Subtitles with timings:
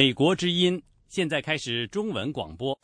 [0.00, 2.74] 美国之音现在开始中文广播。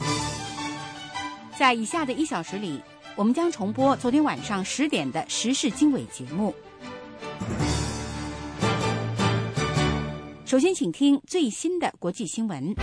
[1.57, 2.79] 在以下的一小时里，
[3.15, 6.55] 我们将重播昨天晚上十点的时事经纬节目。
[10.45, 12.75] 首先，请听最新的国际新闻。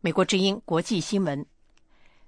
[0.00, 1.44] 美国之音国际新闻：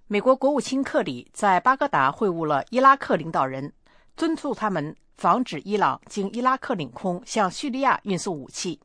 [0.09, 3.73] 美国国务卿克里在巴格达会晤了伊拉克领导人，
[4.17, 4.97] 敦促他们。
[5.21, 8.81] 防止伊朗经伊拉克领空向叙利亚运送武器，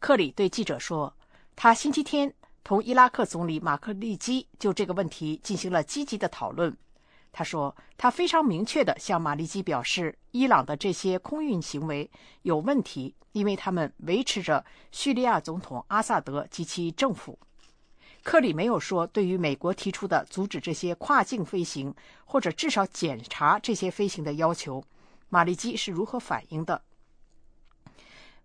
[0.00, 1.14] 克里对记者说
[1.54, 6.76] ：“他星期天同伊拉克总理马克利基就这个问题进行了积极的讨论。”
[7.30, 12.10] 他说：“他非常明确地向马利基表示，伊朗的这些空运行为
[12.42, 17.38] 有问题，因为他们维持着叙利亚总统阿萨德及其政府。”
[18.24, 24.82] 克里没有说对于美国提出的阻止这些跨境飞行或者至少检查这些飞行的要求。
[25.32, 26.82] 马利基是如何反应的？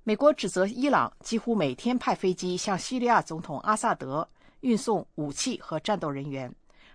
[0.05, 4.25] 美国指责伊朗几乎每天派飞机向叙利亚总统阿萨德
[4.61, 6.49] 运送武器和战斗人员。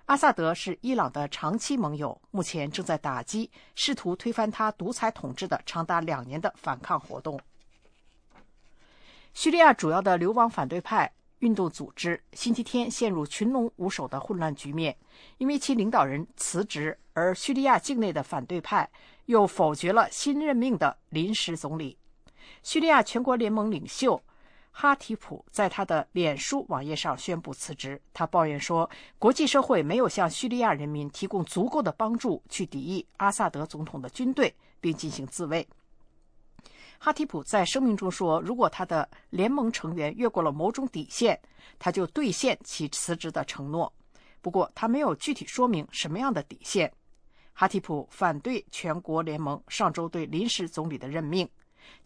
[0.06, 7.38] 阿萨德是伊朗的长期盟友，目前正在打击试图推翻他独裁统治的长达两年的反抗活动。
[9.34, 14.96] 叙利亚主要的流亡反对派运动组织星期天陷入群龙无首的混乱局面，
[15.36, 18.88] 因为其领导人辞职，而叙利亚境内的反对派。
[19.26, 21.96] 又否决了新任命的临时总理。
[22.62, 24.20] 叙利亚全国联盟领袖
[24.70, 28.00] 哈提普在他的脸书网页上宣布辞职。
[28.12, 35.66] 他抱怨说，国际社会没有向叙利亚人民提供足够的帮助去抵御阿萨德总统的军队，并进行自卫。
[36.98, 41.38] 哈提普在声明中说，如果他的联盟成员越过了某种底线，
[41.78, 43.92] 他就兑现其辞职的承诺。
[44.40, 46.92] 不过，他没有具体说明什么样的底线。
[47.52, 51.48] 哈提普反对全国联盟上周对临时总理的任命。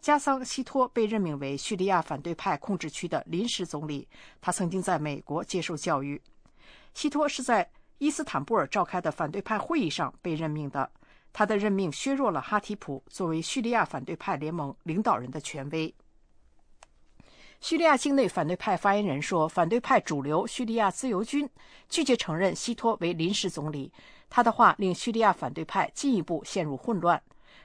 [0.01, 4.07] 加桑希托被任命为叙利亚反对派控制区的临时总理。
[4.41, 6.21] 他曾经在美国接受教育。
[6.93, 10.89] 希托是在伊斯坦布尔召开的反对派会议上被任命的。
[11.31, 15.93] 他的任命削弱了哈提普作为叙利亚反对派联盟领导人的权威。
[17.59, 21.47] 叙利亚境内反对派发言人说，反对派主流叙利亚自由军
[21.89, 23.91] 拒绝承认希托为临时总理。
[24.29, 27.21] 他的话令叙利亚反对派进一步陷入混乱。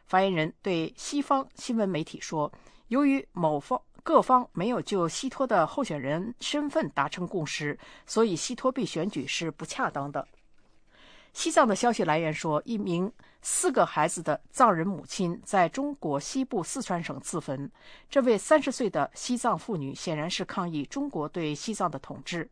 [0.06, 2.52] 发言人对西方新闻媒体说
[2.88, 10.26] ：“由于某方各方没有就希托的候选人身份达成共识，所以希托被选举是不恰当的。”
[11.32, 17.70] 西藏的消息来源说，一名四个孩子的藏人母亲在中国西部四川省自焚。
[18.10, 22.50] 这位三十岁的西藏妇女显然是抗议中国对西藏的统治。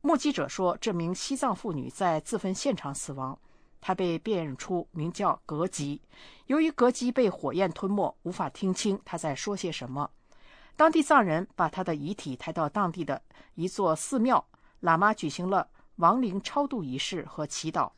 [0.00, 3.38] 目击者说，这名西藏妇女在自焚现场死亡。
[3.80, 6.00] 她被辨认出名叫格吉。
[6.46, 10.10] 由于格吉被火焰吞没，无法听清她在说些什么。
[10.74, 13.20] 当地藏人把她的遗体抬到当地的
[13.54, 14.42] 一座寺庙，
[14.80, 17.90] 喇嘛举行了亡灵超度仪式和祈祷。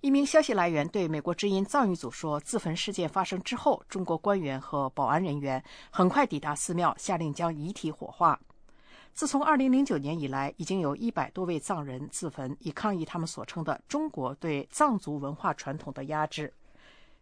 [0.00, 8.38] 一名消息来源对美国之音藏语组说，自焚事件发生之后，中国官员和保安人员很快抵达寺庙，下令将遗体火化。
[9.12, 16.52] 自从2009年以来，已经有一百多位藏人自焚，以抗议他们所称的中国对藏族文化传统的压制。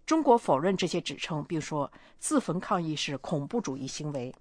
[0.06, 4.32] 中国否认这些指称，并说自焚抗议是恐怖主义行为。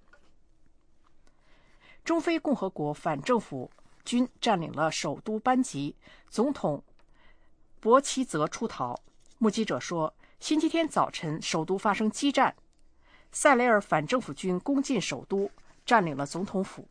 [2.06, 3.70] 中非共和国反政府
[4.06, 5.96] 军占领了首都班吉，
[6.30, 6.82] 总统
[7.80, 8.98] 博奇泽出逃。
[9.40, 12.56] 目击者说，星期天早晨首都发生激战，
[13.32, 15.50] 塞雷尔反政府军攻进首都，
[15.86, 16.88] 占领了总统府。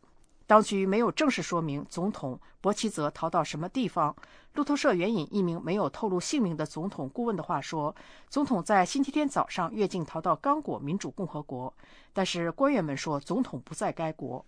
[0.47, 4.15] 当局没有正式说明总统博奇泽逃到什么地方。
[4.53, 7.95] 路透社援引一名没有透露姓名的总统顾问的话说，
[8.27, 11.71] 总统在星期天早上越境逃到刚果民主共和国，
[12.11, 14.43] 但是官员们说总统不在该国。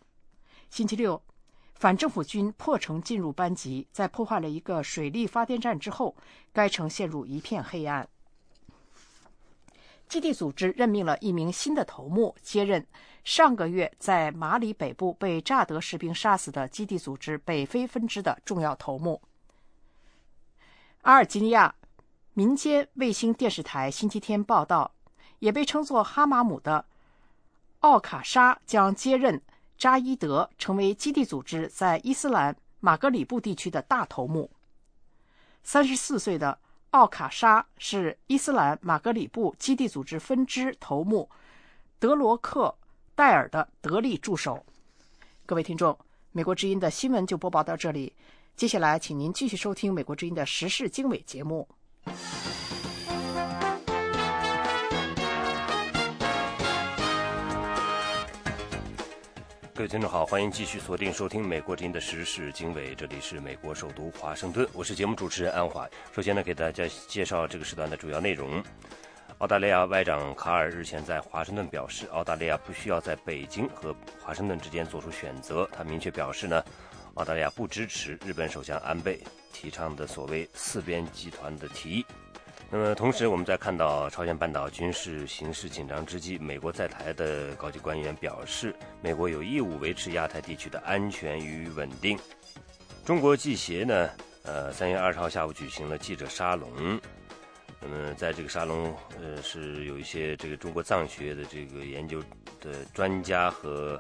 [0.72, 1.22] 星期六，
[1.76, 6.16] 反政府军破城进入班吉，在破坏了一个水力发电站之后，
[6.52, 8.08] 该城陷入一片黑暗。
[10.08, 12.84] 基地组织任命了一名新的头目接任
[13.30, 19.22] 上个月在马里北部被乍得士兵杀死的基地组织北非分支的重要头目。
[21.04, 21.76] 阿尔及利亚
[22.34, 24.92] 民间卫星电视台星期天报道，
[25.38, 26.84] 也被称作哈马姆的
[27.82, 29.40] 奥卡沙将接任
[29.78, 34.50] 扎伊德，成为基地组织在伊斯兰马格里布地区的大头目。
[35.62, 36.58] 三十四岁的。
[36.90, 41.30] 奥卡沙是伊斯兰马格里布基地组织分支头目
[42.00, 42.76] 德罗克
[43.20, 44.66] 戴尔的得力助手。
[45.46, 45.98] 各位听众
[46.32, 48.16] 美国之音的新闻就播报到这里
[48.56, 51.68] 接下来请您继续收听美国之音的时事经纬节目。
[59.74, 65.86] 各位听众好欢迎继续锁定收听美国之音的时事经纬这里是美国首都华盛顿我是节目主持人安华。
[66.14, 68.64] 首先呢给大家介绍这个时段的主要内容。
[69.40, 75.66] 澳大利亚外长卡尔日前在华盛顿表示，澳大利亚不需要在北京和华盛顿之间做出选择。
[75.72, 76.62] 他明确表示呢，
[77.14, 79.18] 澳大利亚不支持日本首相安倍
[79.54, 82.06] 提倡的所谓四边集团的提议。
[82.70, 92.20] 那么，同时我们在看到朝鲜半岛军事形势紧张之际，美国在台的高级官员表示，美国有义务维持亚太地区的安全与稳定。
[93.06, 94.10] 中国记协呢，
[94.44, 97.00] 呃，三月二十号下午举行了记者沙龙。
[97.82, 102.22] 那么，在这个沙龙，呃，是有一些这个中国藏学的这个研究
[102.60, 104.00] 的专家和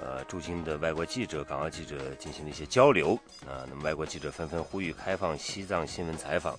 [0.00, 3.66] 呃驻京的外国记者、港澳记者进行了一些交流啊。
[3.68, 6.56] 那么，外国记者纷纷呼吁开放西藏新闻采访。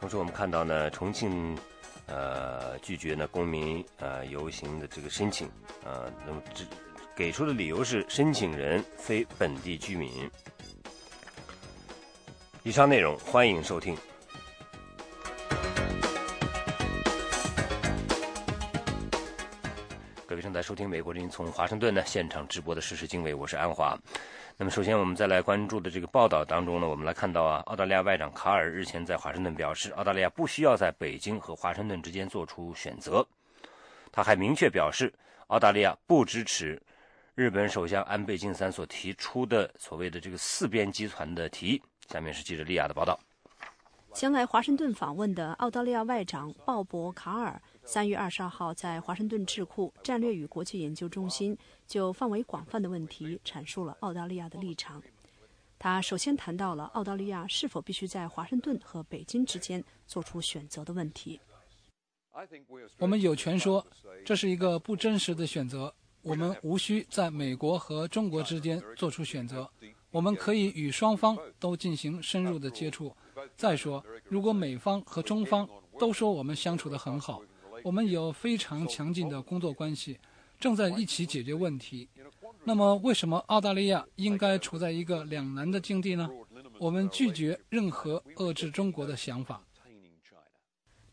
[0.00, 1.54] 同时，我们看到呢，重庆
[2.06, 5.48] 呃拒绝呢公民呃游行的这个申请
[5.84, 6.64] 啊，那么只
[7.14, 10.30] 给出的理由是申请人非本地居民。
[12.62, 13.94] 以上内容欢迎收听。
[20.38, 23.98] 位正在收听美国之音从华盛顿呢现场直播的实时经纬，我是安华。
[24.56, 33.26] 那么，首先我们再来关注的这个报道当中呢，我们来看到啊，澳大利亚外长卡尔日前在华盛顿表示，澳大利亚不需要在北京和华盛顿之间做出选择。
[34.12, 35.12] 他还明确表示，
[35.48, 36.80] 澳大利亚不支持
[37.34, 41.82] 日本首相安倍晋三所提出的所谓的这个四边集团的提议。
[42.06, 43.18] 下面是记者利亚的报道。
[44.14, 51.56] 前来华盛顿访问的澳大利亚外长鲍勃·卡尔，三月二十二号在华盛顿智库战略与国际研究中心
[51.86, 55.02] 就范围广泛的问题阐述了澳大利亚的立场。
[55.78, 61.40] 他首先谈到了澳大利亚是否必须在华盛顿和北京之间做出选择的问题。
[62.98, 63.82] 我们有权说，
[64.22, 65.94] 这是一个不真实的选择。
[66.20, 69.66] 我们无需在美国和中国之间做出选择。
[70.10, 73.16] 我们可以与双方都进行深入的接触。
[73.56, 75.66] 再说，如果美方和中方
[75.98, 77.40] 都说我们相处得很好，
[77.88, 80.18] 我们有非常强劲的工作关系，
[80.60, 82.06] 正在一起解决问题，
[82.62, 86.28] 那么为什么澳大利亚应该处在一个两难的境地呢？
[86.78, 89.64] 我们拒绝任何遏制中国的想法。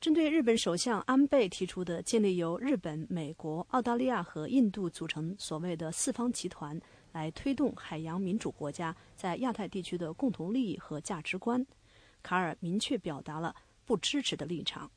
[0.02, 6.78] 针对日本首相安倍提出的建立由日本、美国、澳大利亚和印度组成所谓的四方集团，
[7.14, 11.66] 来推动海洋民主国家在亚太地区的共同利益和价值观。
[12.22, 13.56] 卡尔明确表达了
[13.86, 14.92] 不支持的立场。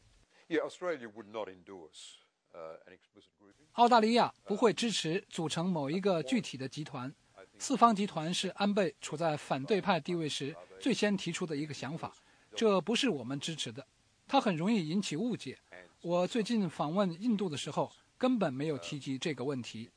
[3.72, 7.14] 澳大利亚不会支持组成某一个具体的集团。
[7.58, 12.14] 四方集团是安倍处在反对派地位时最先提出的一个想法，
[12.54, 13.86] 这不是我们支持的。
[14.26, 15.58] 它很容易引起误解。
[16.02, 19.90] 我最近访问印度的时候，根本没有提及这个问题。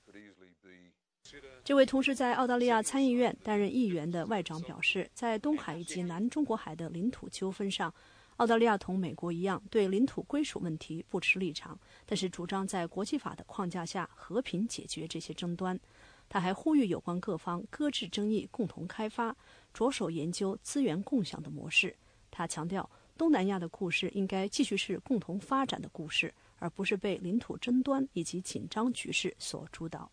[1.64, 7.94] 这位同时在澳大利亚参议院担任议员的外长表示，在东海以及南中国海的领土纠纷上，
[8.42, 15.80] 澳大利亚同美国一样对领土归属问题不持立场，但是主张在国际法的框架下和平解决这些争端。
[16.28, 19.36] 他还呼吁有关各方搁置争议，共同开发、
[19.72, 21.96] 着手研究资源共享的模式。
[22.32, 30.10] 他强调，东南亚的故事应该继续是共同发展的故事，而不是被领土争端以及紧张局势所主导。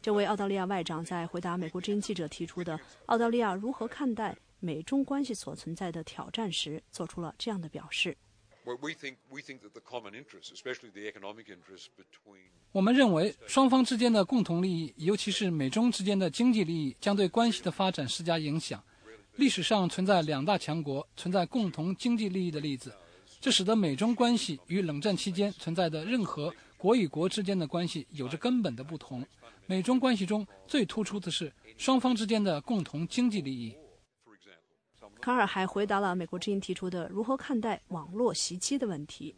[0.00, 8.14] 这位澳大利亚外长在回答美国之音记者提出的澳大利亚如何看待美中关系所存在的挑战时，做出了这样的表示
[12.72, 18.84] ：“我们认为双方之间的共同利益，尤其是美中之间的经济利益，将对关系的发展施加影响。
[19.36, 22.94] 历史上存在两大强国存在共同经济利益的例子，
[23.40, 29.26] 这使得美中关系与冷战期间存在的任何国与国之间的关系有着根本的不同。”
[29.66, 33.72] 美中关系中最突出的是双方之间的共同经济利益。
[35.20, 39.34] 卡尔还回答了美国之音提出的如何看待网络袭击的问题。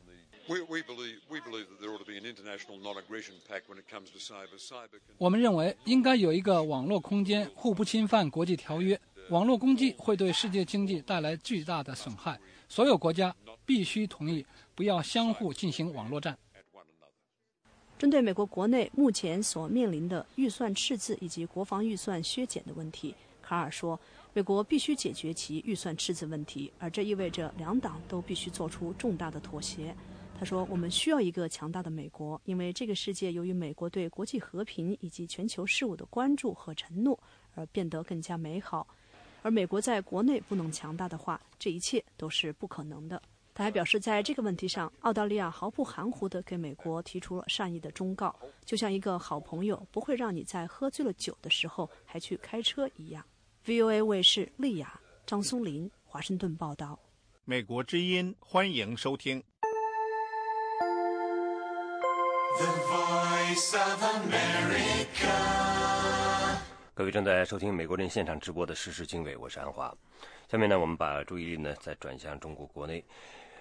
[5.18, 8.98] 我们认为应该有一个网络空间互不侵犯国际条约。
[9.30, 13.34] 网络攻击会对世界经济带来巨大的损害，所有国家
[13.64, 16.36] 必须同意不要相互进行网络战。
[17.96, 23.98] 针对美国国内目前所面临的预算赤字以及国防预算削减的问题，卡尔说，
[24.34, 29.94] 美国必须解决其预算赤字问题，而这意味着两党都必须做出重大的妥协。
[30.38, 37.18] 他说：“我们需要一个强大的美国，因为这个世界由于美国对国际和平以及全球事务的关注和承诺
[37.54, 38.86] 而变得更加美好。
[39.42, 43.20] 而美国在国内不能强大的话，这一切都是不可能的。”
[43.54, 48.34] 他还表示，在这个问题上，澳大利亚毫不含糊地给美国提出了善意的忠告，
[48.64, 53.22] 就像一个好朋友不会让你在喝醉了酒的时候还去开车一样。
[53.64, 56.98] VOA 卫视丽雅、张松林华盛顿报道。
[57.44, 59.40] 美国之音，欢迎收听。
[66.92, 69.94] 各位正在收听美国人现场直播的《时事经纬》，我是安华。
[70.50, 73.04] 下面呢，我们把注意力呢再转向中国国内。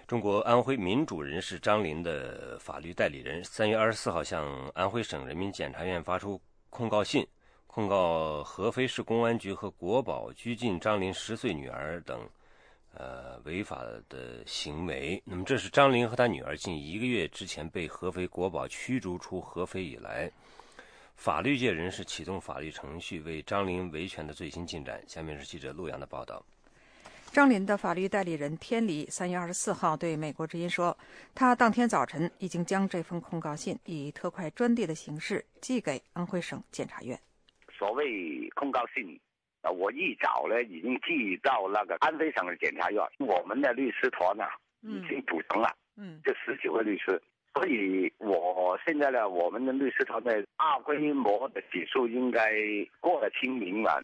[0.08, 6.40] 中国安徽民主人士张林的法律代理人三月二十四号向安徽省人民检察院发出
[6.70, 7.24] 控告信，
[7.74, 12.20] 控告合肥市公安局和国保拘禁张林十岁女儿等，
[12.92, 15.22] 呃违法的行为。
[15.24, 20.30] 那么，这是张林和他女儿近一个月之前被合肥国保驱逐出合肥以来，
[21.16, 25.02] 法律界人士启动法律程序为张林维权的最新进展。
[25.08, 26.44] 下面是记者陆阳的报道。
[27.32, 30.94] 张林的法律代理人天理三月二十四号对美国之音说，
[31.34, 37.18] 他当天早晨已经将这封控告信以特快专递的形式寄给安徽省检察院。
[37.76, 39.18] 所谓控告信，
[39.62, 44.44] 呃，我一早呢已经寄到那个安徽省的检察院，我们的律师团呢
[44.82, 47.20] 已经组成了，嗯，这十九位律师，
[47.54, 52.52] 所以我现在呢，我们的律师团的大规模的起诉应该
[53.00, 54.02] 过了清明了。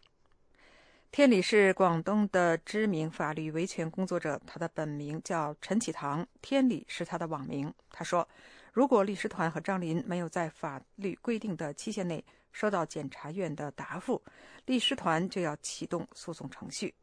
[1.11, 7.73] 天理是广东的知名法律维权工作者，他的本名叫陈启堂，天理是他的网名。
[7.89, 8.27] 他说，
[8.71, 14.21] 如果律师团和张林没有在法律规定的期限内收到检察院的答复，
[14.65, 16.93] 律师团就要启动诉讼程序。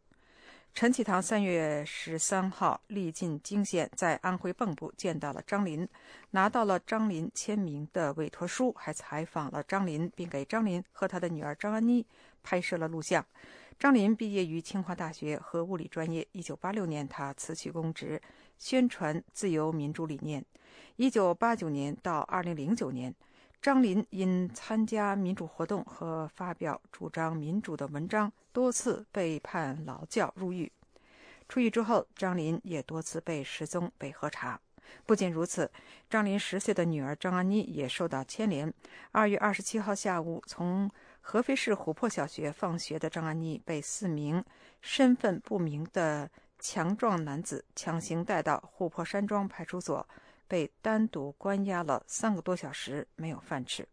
[0.74, 5.88] 陈启堂三月十三号历尽惊险，在安徽蚌埠见到了张林，
[6.32, 12.04] 拿到了张林签名的委托书，还采访了张林，并给张林和他的女儿张安妮
[12.42, 13.24] 拍摄了录像。
[13.78, 16.26] 张林毕业于清华大学和物理专业。
[16.32, 18.20] 一九八六年，他辞去公职，
[18.58, 20.44] 宣传自由民主理念。
[20.96, 23.14] 一九八九年到二零零九年，
[23.60, 30.70] 张林因参加民主活动和发表主张民主的文章，多次被判劳教入狱。
[31.48, 34.60] 出狱之后，张林也多次被失踪、被核查。
[35.04, 35.68] 不仅如此，
[36.08, 38.72] 张林十岁的女儿张安妮也受到牵连。
[39.10, 40.88] 二月二十七号下午，从
[41.20, 44.44] 合肥市琥珀小学放学的张安妮被四名
[44.80, 50.08] 身份不明的强壮男子强行带到琥珀山庄派出所，
[50.48, 53.86] 被单独关押了三个多小时，没有饭吃。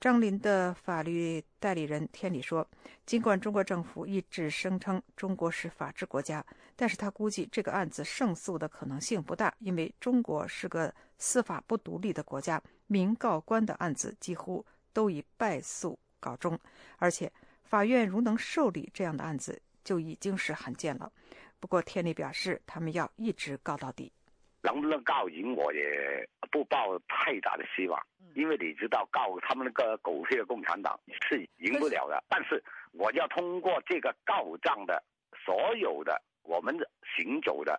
[0.00, 2.66] 张林的法律代理人天理说
[3.06, 6.44] ：“尽管中国政府一直声称中国是法治国家，
[6.76, 16.58] 但是他估计这个案子胜诉的可能性不大，因为中国是个司法不独立的国家，民告官的案子几乎都以败诉。”告终，
[16.96, 17.30] 而且
[17.64, 21.12] 法院如能受理这样的案子，就已经是罕见了。
[21.60, 24.10] 不过，天理表示，他们要一直告到底。
[24.64, 28.00] 能不能告赢，我也不抱太大的希望，
[28.34, 32.24] 因为你知道，告他们那个狗血的共产党是赢不了的。
[32.30, 35.04] 但是，我要通过这个告状的
[35.44, 36.74] 所有的我们
[37.14, 37.78] 行走的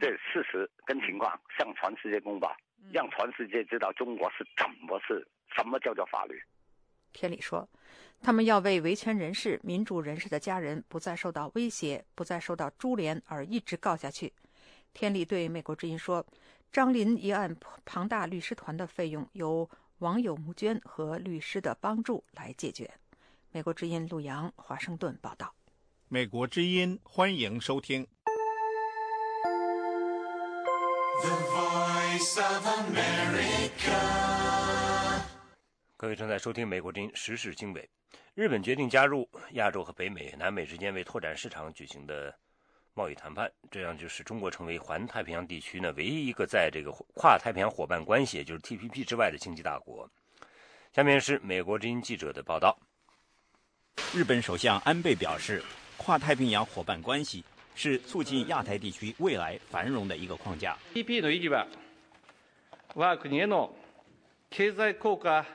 [0.00, 2.46] 这事实跟情况，向全世界公布，
[2.90, 5.22] 让全世界知道中国是怎么是
[5.54, 6.42] 什么叫做法律。
[7.12, 7.68] 天理说
[8.22, 14.32] ：“他们要为维权人士、民主人士的家人不再受到威胁、不再受到株连而一直告下去。”
[14.96, 16.24] 天理对美国之音说
[16.72, 22.90] ：“张林一案庞大律师团的费用由网友募捐和律师的帮助来解决。”
[23.52, 25.54] 美国之音陆阳华盛顿报道。
[26.08, 28.06] 美国之音欢迎收听。
[31.22, 34.00] The Voice of America。
[35.98, 37.82] 各位正在收听《美国之音时事经纬》。
[38.32, 42.34] 日本决定加入亚洲和北美、南美之间为拓展市场举行的
[42.95, 50.09] 贸易谈判，这样就使中国成为环太平洋地区呢唯一一个在这个跨太平洋伙伴关系，也就是 TPP 之外的经济大国。
[50.93, 52.77] 下面是美国之音记者的报道。
[54.13, 55.63] 日本首相安倍表示，
[55.97, 57.43] 跨太平洋伙伴关系
[57.75, 60.77] 是促进亚太地区未来繁荣的一个框架。
[60.93, 61.67] TPP の意義は
[62.93, 63.69] 我が国への
[64.49, 65.45] 経済効果。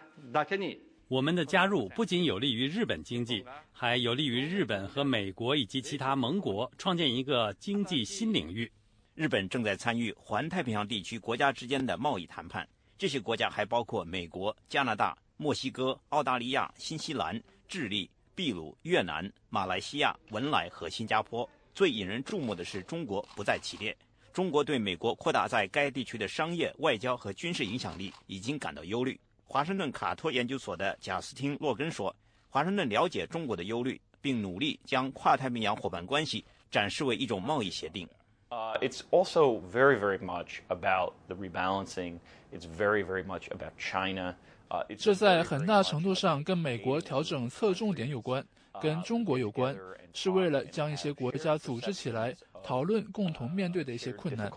[1.08, 3.44] 我们的加入不仅有利于日本经济，
[3.81, 8.71] 还有利于日本和美国以及其他盟国创建一个经济新领域。
[9.15, 21.49] 日本正在参与环太平洋地区国家之间的贸易谈判，这些国家还包括美国、加拿大、墨西哥、澳大利亚、新西兰、智利、秘鲁、越南、马来西亚、文莱和新加坡。
[21.73, 23.97] 最引人注目的是，中国不在其列。
[24.31, 29.19] 中国对美国扩大在该地区的商业、外交和军事影响力已经感到忧虑。
[29.43, 32.15] 华盛顿卡托研究所的贾斯汀·洛根说
[32.53, 38.05] ：“华盛顿了解中国的忧虑，并努力将跨太平洋伙伴关系展示为一种贸易协定。”
[38.51, 42.19] Uh, it's also very, very much about the rebalancing.
[42.51, 44.35] It's very, very much about China.
[44.67, 48.45] Uh, 这在很大程度上跟美国调整侧重点有关，
[48.81, 49.73] 跟中国有关，
[50.13, 54.51] 是为了将一些国家组织起来，讨论共同面对的一些困难，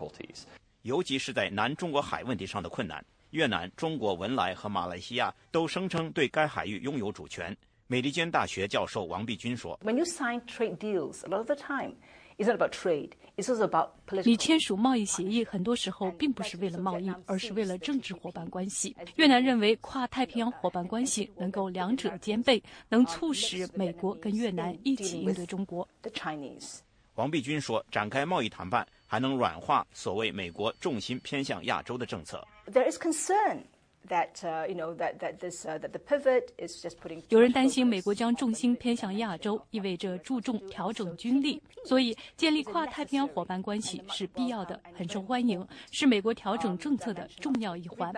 [0.81, 3.03] 尤其是在南中国海问题上的困难。
[3.31, 7.55] 越南、中国、文莱和马来西亚都声称对该海域拥有主权。
[7.87, 11.93] 美利坚大学教授王碧君说：“When you sign trade deals, a lot of the time,
[12.35, 13.11] it's not about trade.
[13.37, 18.95] It's also about political.” 你签署贸易协议，很多时候并不是为了贸易，而是为了政治伙伴关系。
[19.17, 25.87] 越南认为跨太平洋伙伴关系能够两者兼备，能促使美国跟越南一起应对中国。
[26.01, 26.79] The Chinese.
[27.13, 33.59] 王碧君说：“展开贸易谈判还能软化所谓美国重心偏向亚洲的政策。” There is concern
[34.07, 37.21] that you know that that this that the pivot is just putting.
[37.29, 48.13] 有人担心美国将重心偏向亚洲，意味着注重调整军力，所以建立跨太平洋伙伴关系是必要的，很受欢迎，是美国调整政策的重要一环。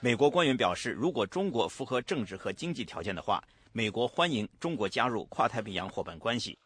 [0.00, 3.42] 美国官员表示，如果中国符合政治和经济条件的话，
[3.72, 6.56] 美国欢迎中国加入跨太平洋伙伴关系。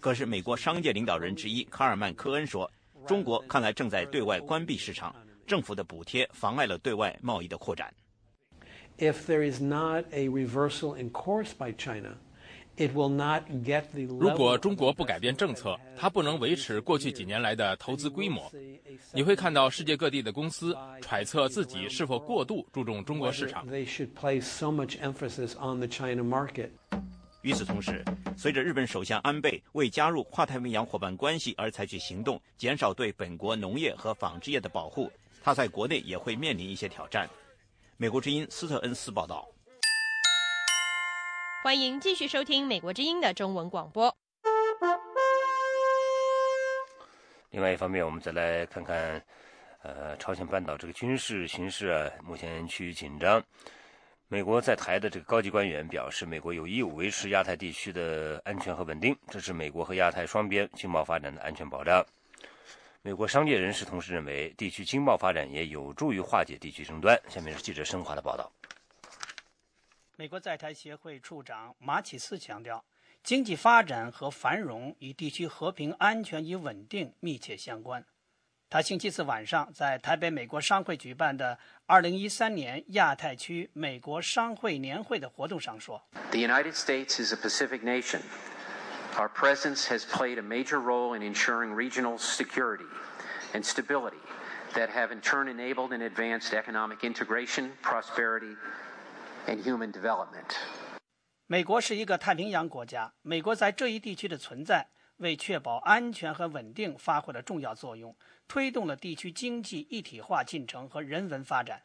[0.00, 2.70] 可是，美国商界领导人之一卡尔曼·科恩说
[3.06, 5.14] ：“中国看来正在对外关闭市场，
[5.50, 7.92] 政府的补贴妨碍了对外贸易的扩展。”
[8.98, 12.18] If there is not a reversal in course by China,
[12.76, 14.02] it will not get the.
[14.02, 18.52] 如果中国不改变政策，它不能维持过去几年来的投资规模。
[19.12, 23.66] 你会看到世界各地的公司揣测自己是否过度注重中国市场。
[23.66, 26.70] They should place so much emphasis on the China market.
[27.40, 28.04] 与此同时，
[28.36, 35.10] 随着日本首相安倍为加入跨太平洋伙伴关系而采取行动，减少对本国农业和纺织业的保护，
[35.42, 37.28] 他在国内也会面临一些挑战。
[37.96, 39.48] 美国之音斯特恩斯报道。
[41.62, 44.14] 欢迎继续收听美国之音的中文广播。
[47.50, 49.22] 另外一方面，我们再来看看，
[49.82, 53.42] 呃，朝鲜半岛这个军事形势啊，目前趋于紧张。
[54.28, 62.06] 美国在台的这个高级官员表示，美国有义务维持亚太地区的安全和稳定，这是美国和亚太双边经贸发展的安全保障。
[63.02, 67.18] 美国商界人士同时认为，地区经贸发展也有助于化解地区争端。
[67.30, 68.52] 下面是记者申华的报道。
[70.16, 72.84] 美国在台协会处长马启思强调，
[73.22, 78.04] 经济发展和繁荣与地区和平、安全与稳定密切相关。
[78.68, 88.20] 他星期四晚上在台北美国商会举办的2013年亚太区美国商会年会的活动上说 The United States is a Pacific nation.
[89.16, 92.86] Our presence has played a major role in ensuring regional security
[93.52, 94.20] and stability
[94.74, 98.56] that have in turn enabled and advanced economic integration, prosperity,
[99.46, 100.56] and human development.
[101.46, 111.82] 美国是一个太平洋国家，美国在这一地区的存在为确保安全和稳定发挥了重要作用，推动了地区经济一体化进程和人文发展。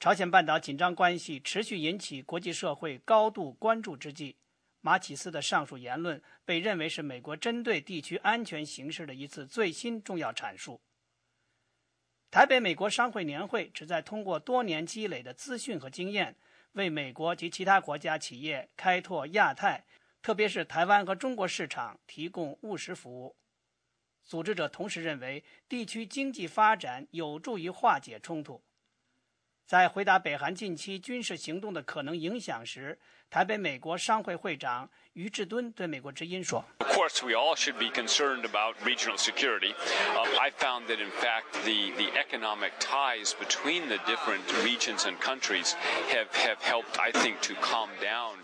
[0.00, 4.36] 朝鲜半岛紧张关系持续引起国际社会高度关注之际，
[4.82, 10.82] 马启斯的上述言论被认为是美国针对地区安全形势的一次最新重要阐述。
[12.30, 16.36] 台北美国商会年会旨在通过多年积累的资讯和经验，
[16.72, 19.84] 为美国及其他国家企业开拓亚太。
[20.20, 23.36] 特别是台湾和中国市场提供务实服务。
[24.22, 28.62] 组织者同时认为，地区经济发展有助于化解冲突。
[29.72, 32.98] 在回答北韩近期军事行动的可能影响时，
[33.30, 39.72] 台北美国商会会长于志敦对美国之音说 Of course, we all should be concerned about regional security.
[40.14, 45.18] Uh, I found that, in fact, the, the economic ties between the different regions and
[45.18, 45.72] countries
[46.10, 48.34] have, have helped, I think, to calm down.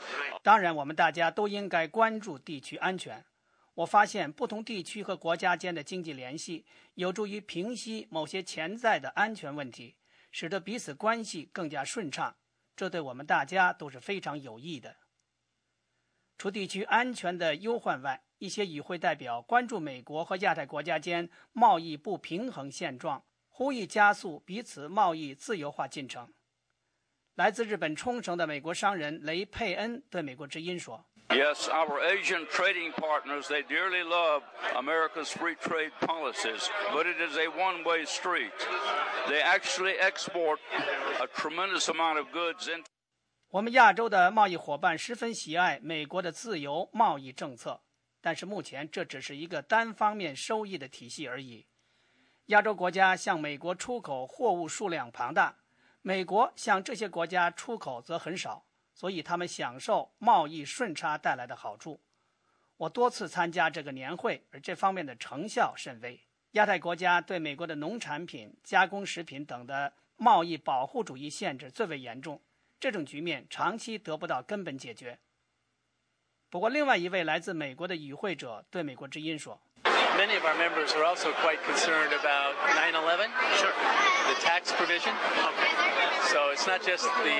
[0.42, 3.22] 当然，我们大家都应该关注地区安全。
[3.74, 6.64] 我发现，不同地区和国家间的经济联系
[6.94, 9.94] 有助于平息某些潜在的安全问题，
[10.40, 12.36] 使得彼此关系更加顺畅。
[12.76, 14.94] 这对我们大家都是非常有益的。
[16.36, 26.32] 除地区安全的忧患外，一些与会代表关注美国和亚太国家间贸易不平衡现状，呼吁加速彼此贸易自由化进程。
[27.34, 34.42] 来自日本冲绳的美国商人雷佩恩对美国之音说 Yes, our Asian trading partners, they dearly love
[34.74, 38.50] America's free trade policies, but it is a one way street.
[39.28, 40.58] They actually export
[41.20, 42.86] a tremendous amount of goods into.
[43.50, 47.82] 我们亚洲的贸易伙伴十分喜爱美国的自由贸易政策，
[48.22, 51.66] 但是目前这只是一个单方面收益的体系而已。
[52.46, 55.54] 亚洲国家向美国出口货物数量庞大，
[56.00, 58.64] 美国向这些国家出口则很少。
[58.98, 62.00] 所以他们享受贸易顺差带来的好处。
[62.76, 66.20] 我多次参加这个年会，而这方面的成效甚微。
[66.52, 72.42] 亚太国家对美国的农产品、加工食品等的贸易保护主义限制最为严重，
[72.80, 75.16] 这种局面长期得不到根本解决。
[76.50, 79.60] 不过，另外一位来自美国的与会者对美国之音说。
[80.16, 83.30] Many of our members are also quite concerned about 9/11.
[83.56, 83.72] Sure.
[84.28, 85.12] The tax provision.
[85.12, 85.70] Okay.
[86.32, 87.38] So it's not just the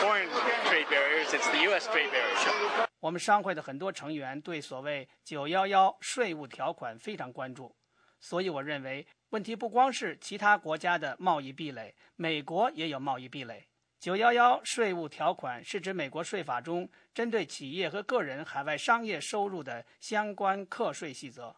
[0.00, 0.28] foreign
[0.68, 1.88] trade barriers; it's the U.S.
[1.88, 2.88] trade barriers.
[3.00, 7.74] 我们商会的很多成员对所谓“九幺幺”税务条款非常关注，
[8.20, 13.66] 所以我认为问题不光是其他国家的贸易壁垒，美国也有贸易壁垒。
[13.98, 21.54] 九幺幺税务条款是指美国税法中针对企业和个人海外商业收入的相关课税细则。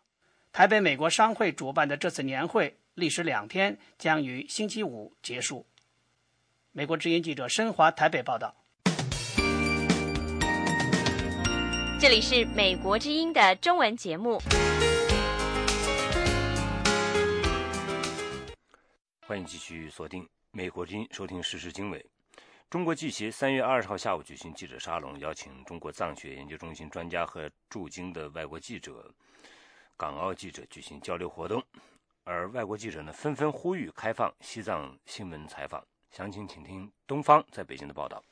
[0.55, 5.67] 台北美国商会主办的这次年会历时两天，将于星期五结束。
[6.71, 8.55] 美国之音记者申华台北报道。
[11.99, 14.39] 这里是美国之音的中文节目。
[19.27, 22.07] 欢迎继续锁定美国之音，收听时事经纬。
[22.71, 29.13] 中国记协三月二十号下午举行记者沙龙，邀请中国藏学研究中心专家和驻京的外国记者。
[29.97, 31.63] 港澳记者举行交流活动，
[32.25, 35.85] 而外国记者呢纷纷呼吁开放西藏新闻采访。
[36.11, 38.23] 详情请听东方在北京的报道。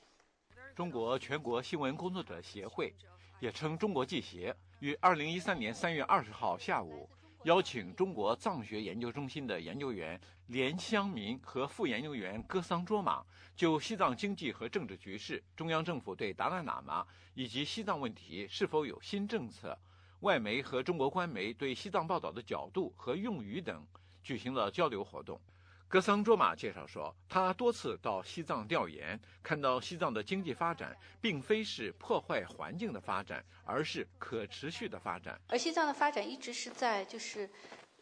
[0.75, 2.93] 中国全国新闻工作者协会，
[3.39, 7.09] 也称中国记协，于二零一三年三月二十号下午
[7.45, 19.79] 邀请中国藏学研究中心的研究员连香民和副研究员戈桑卓玛，就西藏经济和政治局势、中央政府对达赖喇嘛以及西藏问题是否有新政策。
[20.23, 23.85] 外媒和中国官媒对西藏报道的角度和用语等
[24.23, 25.41] 举行了交流活动。
[25.89, 35.39] 格桑卓玛介绍说，他多次到西藏调研，看到西藏的经济发展并非是破坏环境的发展，而是可持续的发展。
[35.49, 37.51] 而西藏的发展一直是在，就是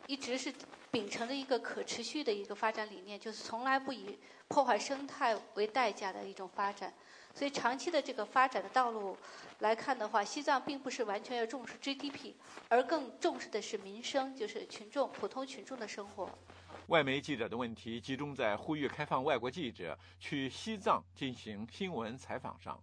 [0.07, 0.53] 一直是
[0.91, 6.93] 秉承着一个可持续的一个发展理念，就是从来不以破坏生态为代价的一种发展。
[7.35, 9.17] 所以，长期的这个发展的道路
[9.61, 12.35] 来看的话，西藏并不是完全要重视 GDP，
[12.69, 16.29] 而更重视的是民生，就是群众、普通群众的生活。
[16.89, 22.79] 外媒记者的问题集中在呼吁开放外国记者去西藏进行新闻采访上。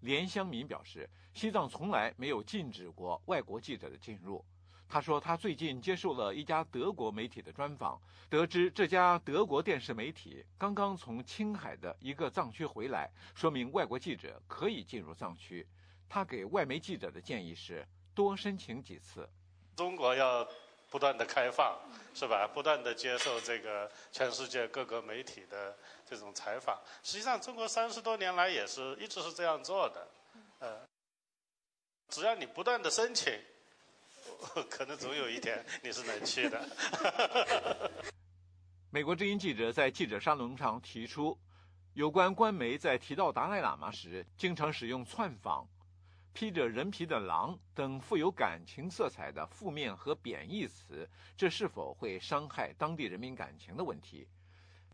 [0.00, 4.44] 连香民表示，西藏从来没有禁止过外国记者的进入。
[4.88, 15.66] 他说，他最近接受了一家德国媒体的专访，得知这家德国电视媒体刚刚从青海的一个藏区回来，说明外国记者可以进入藏区。
[16.08, 19.28] 他给外媒记者的建议是多申请几次。
[19.74, 20.46] 中国要
[20.88, 21.76] 不断的开放，
[22.14, 22.48] 是吧？
[22.54, 25.76] 不断的接受这个全世界各个媒体的
[26.08, 26.80] 这种采访。
[27.02, 30.08] 实际上，中国三十多年来也是一直是这样做的。
[30.60, 30.86] 呃，
[32.08, 33.36] 只要你不断的申请。
[34.70, 36.68] 可能总有一天你是能去的。
[38.90, 41.38] 美国之音记者在记者沙龙上提出，
[41.92, 45.68] 有关官媒在提到达赖喇嘛时，经常使用“窜访”、
[46.32, 54.26] “披着人皮的狼”等富有感情色彩的负面和贬义词，这是否会伤害当地人民感情的问题。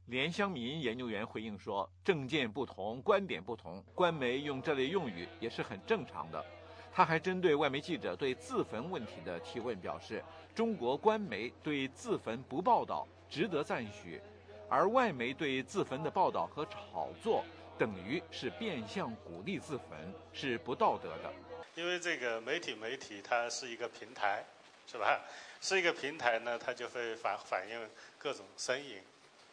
[0.06, 6.44] 连香民研究员回应说：“政见不同，观点不同，官媒用这类用语也是很正常的。”
[6.94, 10.22] 他还针对外媒记者对自焚问题的提问表示，
[10.54, 14.20] 中国官媒对自焚不报道值得赞许，
[14.68, 17.42] 而外媒对自焚的报道和炒作，
[17.78, 21.32] 等于是变相鼓励自焚，是不道德的。
[21.74, 24.44] 因为这个媒体媒体它是一个平台，
[24.86, 25.22] 是吧？
[25.62, 28.98] 是一个平台呢，它就会反反映各种声音，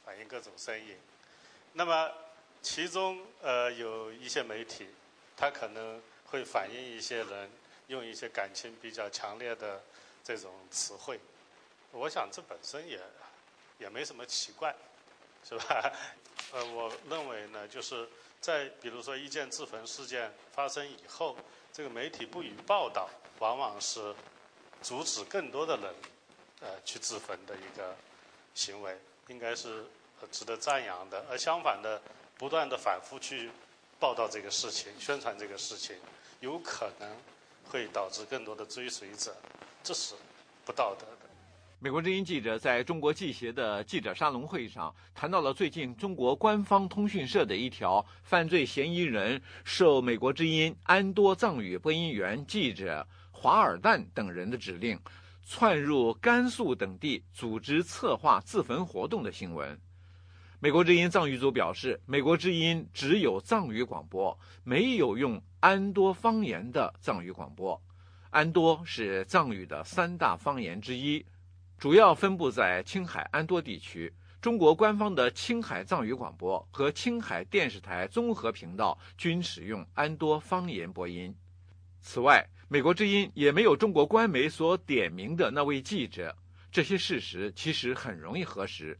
[0.04, 0.98] 反映各种声音。
[1.72, 2.12] 那么
[2.62, 4.90] 其中呃有一些媒体，
[5.38, 6.02] 它可能。
[6.30, 7.50] 会反映一些人
[7.88, 9.82] 用一些感情比较强烈的
[10.24, 11.20] 这种词汇，
[11.92, 13.00] 我想这本身也
[13.80, 14.76] 也没什么奇怪，
[15.44, 15.92] 是吧？
[16.52, 18.08] 呃，我认为呢，就是
[18.40, 21.36] 在比如说一件自焚事件发生以后，
[21.74, 24.14] 这个媒体不予报道，往往是
[24.84, 25.96] 阻止更多的人
[26.62, 27.96] 呃去自焚的一个
[28.54, 28.96] 行为，
[29.28, 29.84] 应该是
[30.32, 31.26] 值得赞扬的。
[31.28, 32.00] 而相反的，
[32.38, 33.50] 不断的反复去
[34.00, 35.96] 报道这个事情，宣传这个事情。
[36.42, 37.10] 有可能
[37.66, 39.36] 会导致更多的追随者，
[39.84, 40.16] 这是
[40.66, 41.30] 不道德的。
[41.82, 55.00] 美国之音记者在中国记协的记者沙龙会上谈到了最近中国官方通讯社的一条犯罪嫌疑人受美国之音安多藏语播音员记者华尔旦等人的指令，
[55.46, 59.80] 窜入甘肃等地组织策划自焚活动的新闻。
[60.62, 67.82] 美国之音藏语组表示，美国之音只有藏语广播，没有用安多方言的藏语广播。
[68.30, 71.26] 安多是藏语的三大方言之一，
[71.78, 74.14] 主要分布在青海安多地区。
[74.42, 81.34] 中国官方的青海藏语广播和青海电视台综合频道均使用安多方言播音。
[82.02, 86.36] 此外，美国之音也没有中国官媒所点名的那位记者。
[86.70, 89.00] 这些事实其实很容易核实。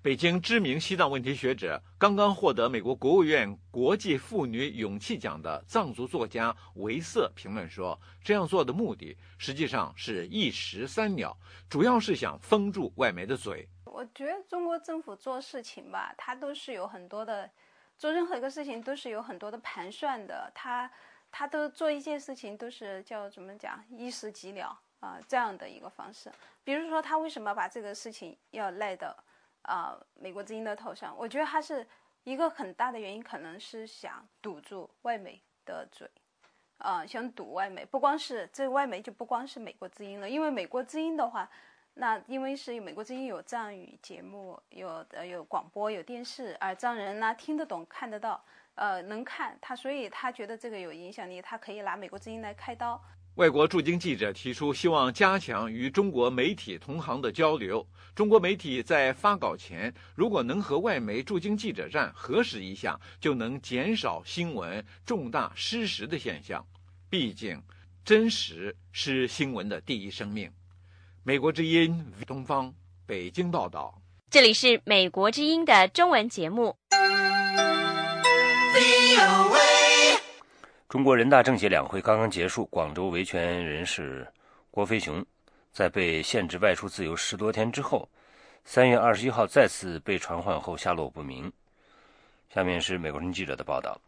[0.00, 11.36] 北京知名西藏问题学者、刚刚获得美国国务院国际妇女勇气奖的藏族作家维瑟评论说：“这样做的目的实际上是一石三鸟，
[11.68, 17.50] 主要是想封住外媒的嘴。”我觉得中国政府做事情吧，它都是有很多的，
[17.98, 20.48] 做任何一个事情都是有很多的盘算的。
[20.54, 20.88] 他
[21.32, 26.30] 他都做一件事情都是叫怎么讲，一石几鸟啊这样的一个方式。
[26.62, 29.16] 比如说他为什么把这个事情要赖到
[29.68, 31.14] 啊美国之音的头上？
[31.16, 31.86] 我觉得他是
[32.24, 36.10] 一个很大的原因，可能是想堵住外媒的嘴，
[36.78, 37.84] 啊想堵外媒。
[37.84, 41.48] 不光是这外媒就不光是美国之音了，因为美国之音的话。
[42.00, 48.40] 那因为是美国之音有藏语节目，有呃有广播有电视，而藏人呢听得懂看得到，
[48.76, 53.02] 呃能看他，所以他觉得这个有影响力，他可以拿美国之音来开刀。
[53.38, 57.86] 外国驻京记者提出希望加强与中国媒体同行的交流。
[58.12, 66.66] 中国媒体在发稿前，如果能和外媒驻京记者站核实一下，就能减少新闻重大失实的现象。
[67.08, 67.62] 毕竟，
[68.04, 70.50] 真实是新闻的第一生命。
[71.22, 72.74] 美国之音东方
[73.06, 76.76] 北京报道，这里是美国之音的中文节目。
[80.88, 84.26] 中国人大政协两会刚刚结束，广州维权人士
[84.70, 85.22] 郭飞雄
[85.70, 88.08] 在被限制外出自由十多天之后，
[88.64, 91.52] 三月二十一号再次被传唤后下落不明。
[92.54, 94.00] 下面是美国人记者的报道。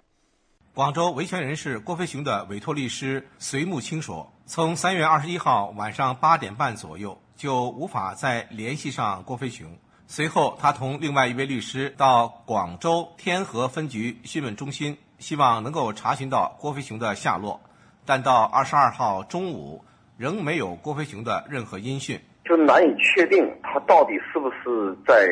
[0.73, 4.33] 广州维权人士郭飞雄的委托律师隋木青说。
[4.47, 9.79] 从三月二十一号晚上八点半左右就无法再联系上郭飞雄。
[10.07, 17.61] 随后，他同另外一位律师到广州天河分局讯问中心，希望能够查询到郭飞雄的下落。
[18.05, 19.85] 但到二十二号中午，
[20.19, 25.29] 仍没有郭飞雄的任何音讯，就难以确定他到底是不是在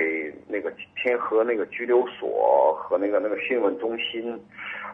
[0.47, 4.41] 那个天河那个拘留所和那个那个讯问中心，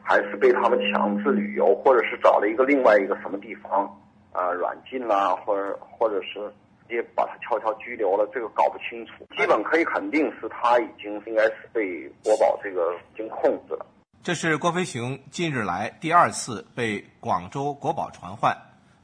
[0.02, 3.84] 还是被他们强制旅游，或者是找了一个另外一个什么地方。
[4.32, 6.40] 啊，软禁啦，或者或者是
[6.88, 9.24] 直接把他悄悄拘留了，这个搞不清楚。
[9.36, 13.86] 基本可以肯定是他已经应该是被国宝这个已经控制了。
[14.24, 18.56] 这是郭飞雄近日来第二次被广州国保传唤。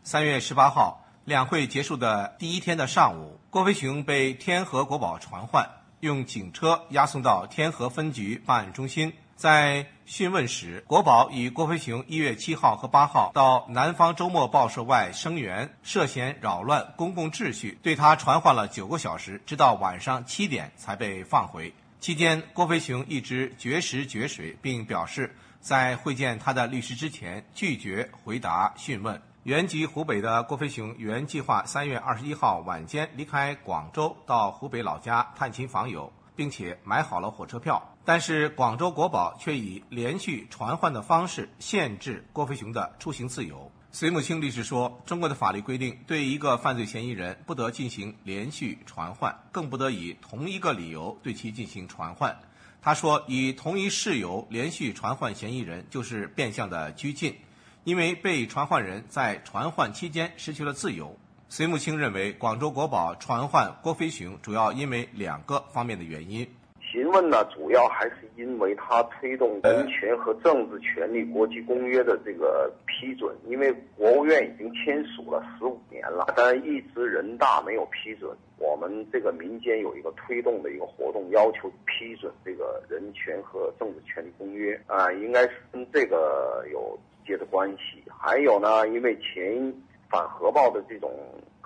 [0.02, 5.68] 三月十八号两会结束的第一天的上午，郭飞雄被天河国保传唤，
[6.00, 9.12] 用警车押送到天河分局办案中心。
[9.37, 21.74] 在讯问时，国保以郭飞雄一月七号和八号到南方周末报社外声援，涉嫌扰乱公共秩序，对他传唤了九个小时，直到晚上七点才被放回。
[22.00, 29.20] 期间，郭飞雄一直绝食绝水，并表示在会见他的律师之前拒绝回答讯问。
[29.42, 36.12] 原籍湖北的郭飞雄原计划三月二十一号晚间离开广州，到湖北老家探亲访友。
[36.36, 43.70] 并且买好了火车票，但是广州国保却以连续传唤的方式限制郭飞雄的出行自由。
[43.92, 52.38] 隋木清律师说：“中国的法律规定，对一个犯罪嫌疑人不得进行连续传唤，更不得以同一个理由对其进行传唤。”
[52.81, 57.35] 他说：“以同一事由连续传唤嫌疑人，就是变相的拘禁，
[57.83, 61.18] 因为被传唤人在传唤期间失去了自由。”
[61.50, 66.48] 隋木青认为，广州国宝传唤郭飞雄主要因为两个方面的原因。
[66.90, 78.37] 询问呢，主要还是因为他推动人权和政治权利国际公约的这个批准，因为国务院已经签署了十五年了，但一直人大没有批准。
[78.59, 88.03] 我们这个民间有一个推动的一个活动，要求批准这个人权和政治权利公约啊，应该是跟这个有直接的关系。
[88.09, 89.72] 还有呢，因为前。
[90.11, 91.09] 反核爆的这种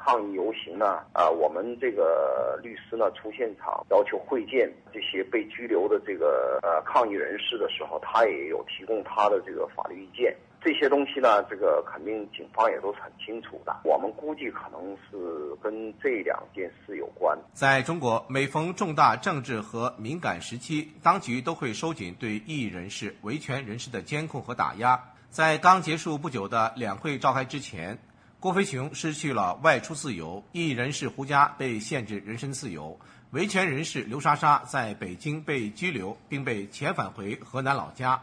[0.05, 10.37] 抗议游行呢，啊，我们这个律师呢出现场要求会见这些被拘留的这个呃抗议人士的时候，他也有提供他的这个法律意见。
[10.61, 13.75] 这些东西呢，这个肯定警方也都是很清楚的。
[13.85, 17.39] 我们估计可能是跟这两件事有关。
[17.55, 25.03] 在中国，每逢重大政治和敏感时期，当局都会收紧对异议人士、维权人士的监控和打压。
[25.31, 27.99] 在刚结束不久的两会召开之前。
[28.45, 38.23] 郭飞雄失去了外出自由，异议人士胡佳被限制人身自由，维权人士刘莎莎在北京被拘留并被遣返回河南老家，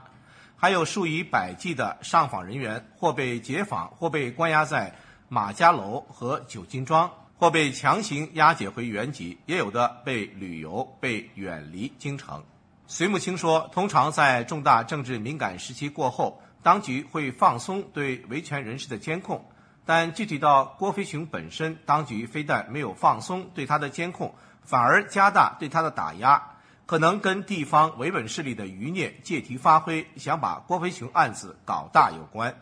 [0.55, 4.93] 还有数以百计的上访人员或被解访或被关押在
[5.27, 12.43] 马家楼和九金庄，或被强行押解回原籍，也有的被旅游、被远离京城。
[12.85, 19.43] 隋木青说：“通常在重大政治敏感时期过后，当局会放松对维权人士的监控。
[19.85, 26.41] 但具体到郭飞雄本身，当局非但没有放松对他的监控，反而加大对他的打压，
[26.85, 32.55] 可能跟地方维稳势力的余孽借题发挥，想把郭飞雄案子搞大有关。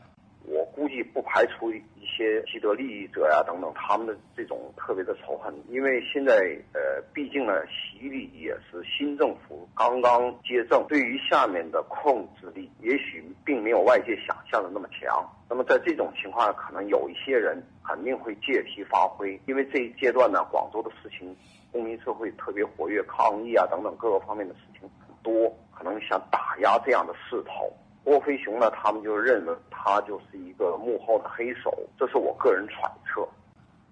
[0.45, 1.71] 我估计不排除。”
[2.19, 6.35] 些既得利益者呀等等，他们的这种特别的仇恨，因为现在
[6.73, 15.25] 呃，毕竟呢，习李也是新政府刚刚接政，对于下面的控制力，也许并没有外界想象的那么强。
[15.49, 21.33] 那么在这种情况下，可能有一些人肯定会借题发挥，因为这一阶段呢，广州的事情，
[21.71, 27.71] 公民社会特别活跃，抗议啊等等各个方面的事情很多，可能想打压这样的势头。
[28.09, 33.21] 郭飞雄呢，他们就认为他就是一个幕后的黑手，这是我个人揣测。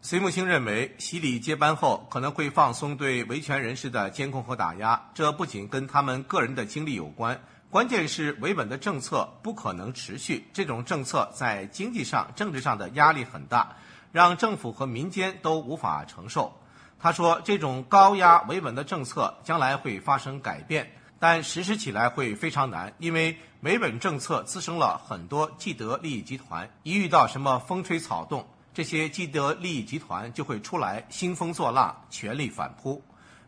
[0.01, 13.75] 隋木星认为，习李接班后可能会放松对维权人士的监控和打压，这不仅跟他们个人的经历有关，关键是维稳的政策不可能持续，这种政策在经济上、政治上的压力很大，
[14.11, 16.51] 让政府和民间都无法承受。
[16.99, 20.91] 他说，这种高压维稳的政策将来会发生改变。
[21.19, 33.01] 但实施起来会非常难，因为维稳政策滋生了很多既得利益集团，一遇到什么风吹草动，这些既得利益集团就会出来兴风作浪，全力反扑。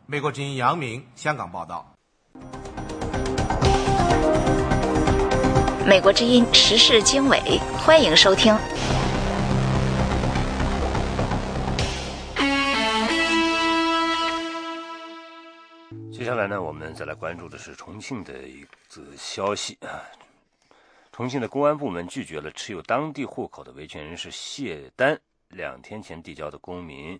[0.08, 1.94] 美国之音杨明香港报道。
[5.86, 8.56] 美国之音时事经纬，欢迎收听。
[16.30, 20.06] 接下来呢，我们再来关注的是重庆的一则消息啊。
[21.12, 27.20] 重庆的公安部门拒绝了持有当地户口的维权人士谢丹两天前递交的公民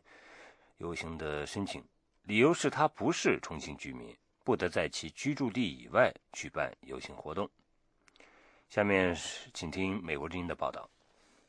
[0.78, 1.84] 游行的申请，
[2.26, 7.50] 理由是他不是重庆居民，不得在其居住地以外举办游行活动。
[8.70, 10.88] 下面是请听美国之音的报道。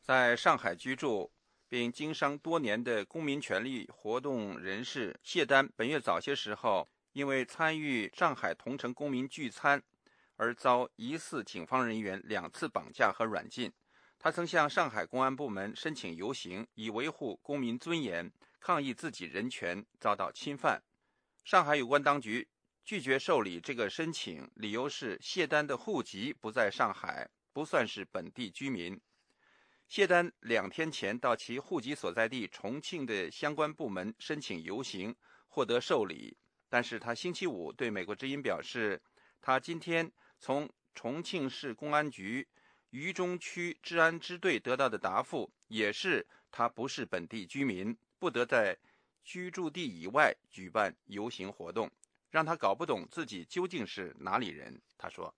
[0.01, 1.31] 在上海居住
[1.69, 6.89] 并经商多年的公民权利活动人士谢丹，本月早些时候。
[7.13, 9.83] 因为参与上海同城公民聚餐，
[10.37, 13.73] 而遭疑似警方人员两次绑架和软禁。
[14.19, 20.83] 他曾向上海公安部门申请游行，以维护公民尊严，抗议自己人权遭到侵犯。
[21.43, 22.47] 上海有关当局
[22.85, 29.01] 拒绝受理这个申请，理由是谢丹的户籍不在上海，不算是本地居民。
[29.89, 35.17] 谢丹两天前到其户籍所在地重庆的相关部门申请游行，
[35.49, 36.37] 获得受理。
[36.71, 39.03] 但是他星期五对美国之音表示，
[39.43, 42.47] 他今天从重庆市公安局
[42.91, 48.79] 渝中区治安支队得到的答复也是他不是本地居民，不得在
[49.25, 51.91] 居住地以外举办游行活动，
[52.31, 54.81] 让他搞不懂自己究竟是哪里人。
[54.97, 55.35] 他说：“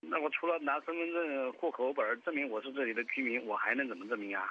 [0.00, 4.44] 那我除了拿身份证、户口本证明我是这里的居民，我还能怎么证明啊？”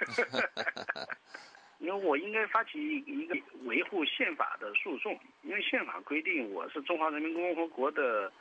[1.84, 8.32] 因为我应该发起一个维护宪法的诉讼，因为宪法规定我是中华人民共和国的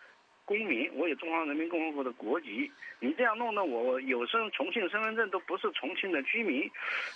[0.46, 2.72] 公民，我有中华人民共和国的国籍。
[3.02, 6.72] 你这样弄的，我有身重庆身份证都不是重庆的居民，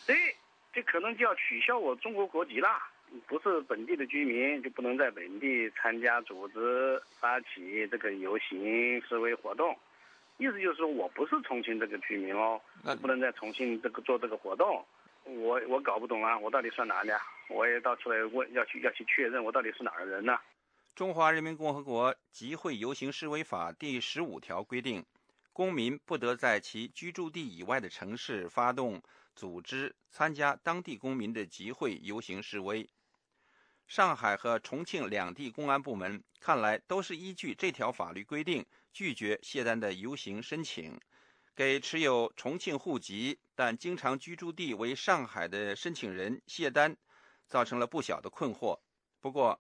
[0.08, 0.16] 哎，
[0.74, 2.92] 这可能就要取消我中国国籍啦。
[3.26, 9.74] 不是本地的居民就不能在本地参加、组织、发起这个游行示威活动，
[10.40, 12.60] 意思就是说我不是重庆这个居民哦，
[13.02, 14.86] 不能在重庆这个做这个活动。
[15.28, 17.20] 我我搞不懂啊，我到底算哪里啊？
[17.50, 20.34] 我也到处来问，要去要去确认我到底是哪儿的人呢？
[20.96, 25.06] 《中华人民共和国集会游行示威法》第十五条规定，
[25.54, 29.02] 公民不得在其居住地以外的城市发动、
[29.36, 32.90] 组织、参加当地公民的集会游行示威。
[33.88, 41.00] 上海和重庆两地公安部门看来都是依据这条法律规定拒绝谢丹的游行申请。
[41.56, 46.96] 给持有重庆户籍但经常居住地为上海的申请人谢丹
[47.48, 48.80] 造成了不小的困惑。
[49.20, 49.60] 不过，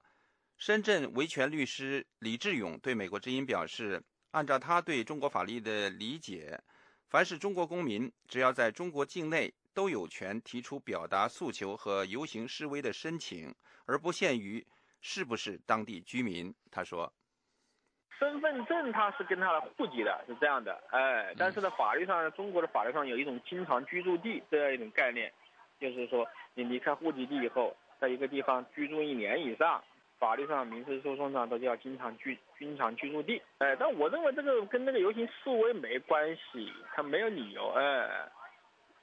[0.55, 6.61] 深圳维权律师李志勇对美国之音表示，按照他对中国法律的理解，
[7.09, 13.51] 凡是中国公民，只要在中国境内，都有权提出表达诉求和游行示威的申请，
[13.87, 14.63] 而不限于
[15.01, 16.53] 是不是当地居民。
[16.69, 17.11] 他说。
[18.19, 25.31] 身份证它是跟他的户籍的，是这样的，哎，但是呢，法律上，中国的法律上有一种经常居住地这样一种概念，
[25.79, 29.83] 就是说你离开户籍地以后，在一个地方居住一年以上，
[30.19, 38.09] 法律上、民事诉讼上都叫经常居、经常居住地，哎，但我认为这个跟那个游行示威没关系，他没有理由，哎。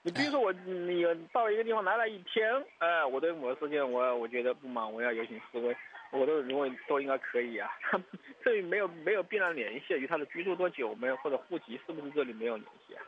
[0.06, 1.02] 你比如说我，你
[1.32, 5.74] 到一个地方来了一天，哎，我对某个事件我我觉得不满，我要游行示威，
[6.14, 7.68] 我都认为都应该可以啊。
[8.44, 13.02] 这里没有没有必然联系，与他的居住多久没有或者户籍是不是这里没有联系啊？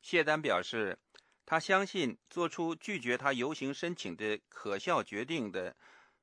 [0.00, 0.98] 谢丹表示，
[1.46, 5.74] 他相信做出拒绝他游行申请的可笑决定的，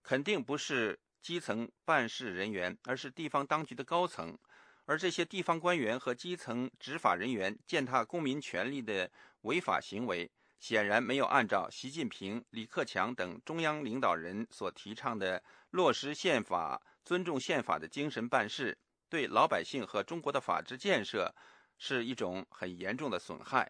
[0.04, 4.38] 肯定不是基层办事人员，而是地方当局的高层。
[4.86, 9.10] 而这些地方官员和基层执法人员践踏公民权利的
[9.42, 10.30] 违法行为，
[10.62, 15.42] 显然没有按照习近平、李克强等中央领导人所提倡的
[15.72, 18.78] 落实宪法、尊重宪法的精神办事，
[19.10, 21.34] 对老百姓和中国的法治建设
[21.80, 23.70] 是一种很严重的损害。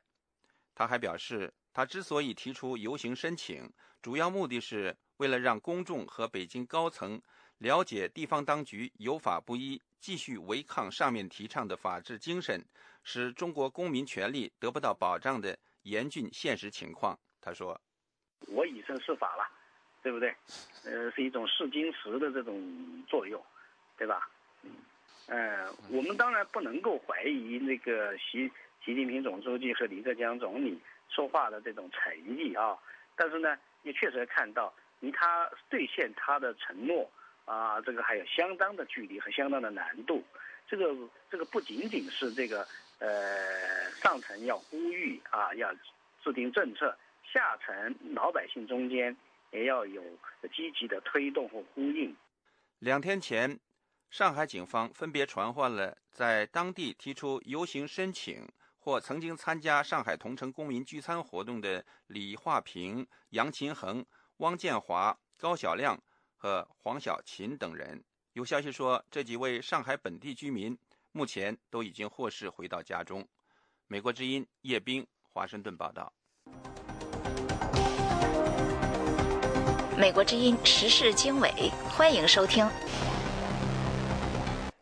[0.76, 3.72] 他还表示，他之所以提出游行申请，
[4.02, 7.22] 主要目的是为了让公众和北京高层
[7.60, 9.82] 了解地方当局有法不依。
[10.02, 12.66] 继续违抗上面提倡的法治精神，
[13.04, 17.18] 使中国公民权利得不到保障的严峻现实情况。
[17.40, 17.80] 他说
[18.48, 19.50] ：“我以身试法了，
[20.04, 20.34] 对不对？
[20.86, 23.44] 呃，是一种试金石的这种作用，
[23.98, 24.30] 对吧？
[25.28, 28.52] 嗯，我们当然不能够怀疑那个习
[28.84, 30.80] 习近平总书记和李克强总理
[31.10, 32.78] 说话的这种诚意啊，
[33.16, 37.10] 但是呢，也确实看到离他兑现他的承诺。”
[37.44, 40.24] 啊，这个还有相当的距离和相当的难度。
[40.68, 40.96] 这个
[41.30, 42.66] 这个不仅仅是这个
[43.02, 45.74] 呃上层要呼吁啊，要
[46.24, 46.98] 制定政策，
[47.34, 49.14] 下层老百姓中间
[49.52, 50.02] 也要有
[50.56, 52.16] 积极的推动和呼应。
[52.80, 53.60] 两天前，
[54.10, 58.48] 上海警方分别传唤了在当地提出游行申请
[58.80, 64.06] 或曾经参加上海同城公民聚餐活动的李化平、杨勤恒、
[64.38, 66.02] 汪建华、高晓亮。
[66.44, 70.76] 和黄小琴等人，有消息说，这几位上海本地居民
[71.14, 73.28] 目前都已经获释回到家中。
[73.88, 76.14] 美国之音叶冰，华盛顿报道。
[79.98, 81.52] 美国之音时事经纬，
[81.90, 82.66] 欢迎收听。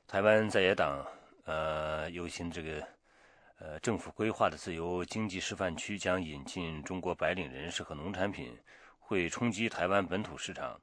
[0.07, 1.03] 台湾在野党
[1.45, 2.88] 呃忧心这个
[3.57, 8.55] 呃政府规划的自由经济示范区将引进中国白领人士和农产品，
[8.99, 10.80] 会冲击台湾本土市场。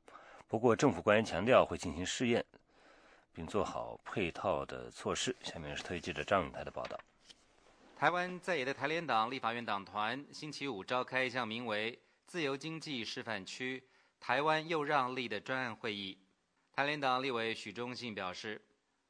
[0.49, 2.44] 不过，政府官员强调会进行试验，
[3.37, 5.37] 并做好配套的措施。
[5.43, 6.99] 下面是特约记者张永台的报道。
[7.95, 13.82] 台湾在野的台联党立法院党团星期五召开一项名为“自由经济示范区
[14.18, 16.16] 台湾又让利”的专案会议。
[16.72, 18.61] 台联党立委许忠信表示，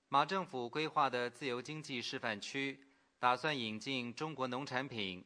[0.08, 2.80] 马政府规划的自由经济示范区
[3.20, 5.24] 打算引进中国农产品，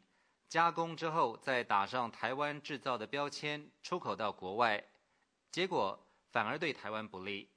[0.48, 4.82] 加工之后再打上台湾制造的标签，出口到国外。
[5.50, 5.98] 结果
[6.30, 7.48] 反而对台湾不利。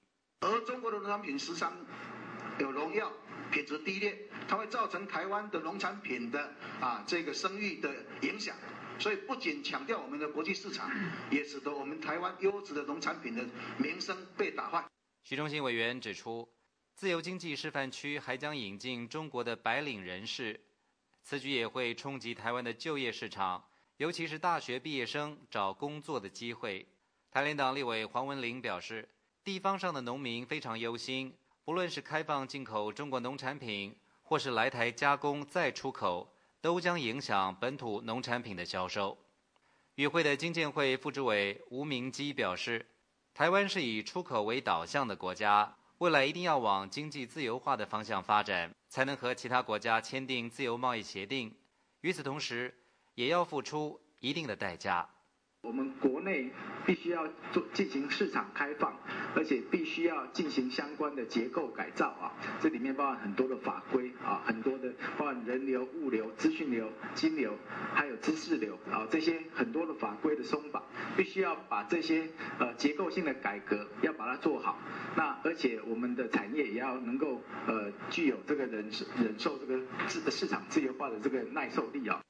[0.43, 1.73] 而中国的农产品时常
[2.59, 3.11] 有农药，
[3.51, 4.17] 品质低劣，
[4.47, 7.89] 它会造成台湾的农产品的啊这个声誉的
[8.21, 8.55] 影响。
[8.99, 10.91] 所以不仅强调我们的国际市场，
[11.31, 13.43] 也使得我们台湾优质的农产品的
[13.77, 14.85] 名声被打坏。
[15.23, 16.47] 徐中心委员指出，
[16.93, 20.59] 自由经济示范区还将引进中国的白领人士，
[21.23, 23.63] 此举也会冲击台湾的就业市场，
[23.97, 26.85] 尤其是大学毕业生找工作的机会。
[27.31, 29.09] 台联党立委黄文玲表示，
[29.43, 31.33] 地方上的农民非常忧心，
[31.65, 39.17] 不论是开放进口中国农产品，或是来台加工再出口，都将影响本土农产品的销售。
[39.95, 42.85] 与会的经建会副主委吴明基表示，
[43.33, 51.53] 台湾是以出口为导向的国家，未来一定要往经济自由化的方向发展，才能和其他国家签订自由贸易协定。
[51.99, 52.73] 与此同时，
[53.15, 55.09] 也要付出一定的代价。
[55.63, 56.51] 我们国内
[56.85, 58.93] 必须要做进行市场开放，
[59.33, 67.57] 而且必须要进行相关的结构改造啊，这里面包含很多的法规啊，很多的包含人流、物流、资讯流、金流，
[67.93, 70.83] 还有知识流啊，这些很多的法规的松绑，
[71.15, 72.27] 必须要把这些
[72.59, 74.77] 呃结构性的改革要把它做好。
[75.15, 82.21] 那而且我们的产业也要能够呃具有这个忍忍受这个市市场自由化的这个耐受力啊。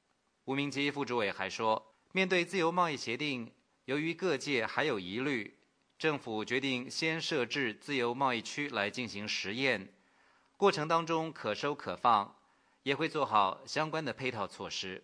[0.44, 1.93] 吴明基副主委还说。
[2.16, 3.50] 面对自由贸易协定，
[3.86, 5.52] 由于各界还有疑虑，
[5.98, 9.92] 政府决定先设置自由贸易区来进行实验，
[10.56, 12.36] 过程当中可收可放，
[12.84, 15.02] 也会做好相关的配套措施。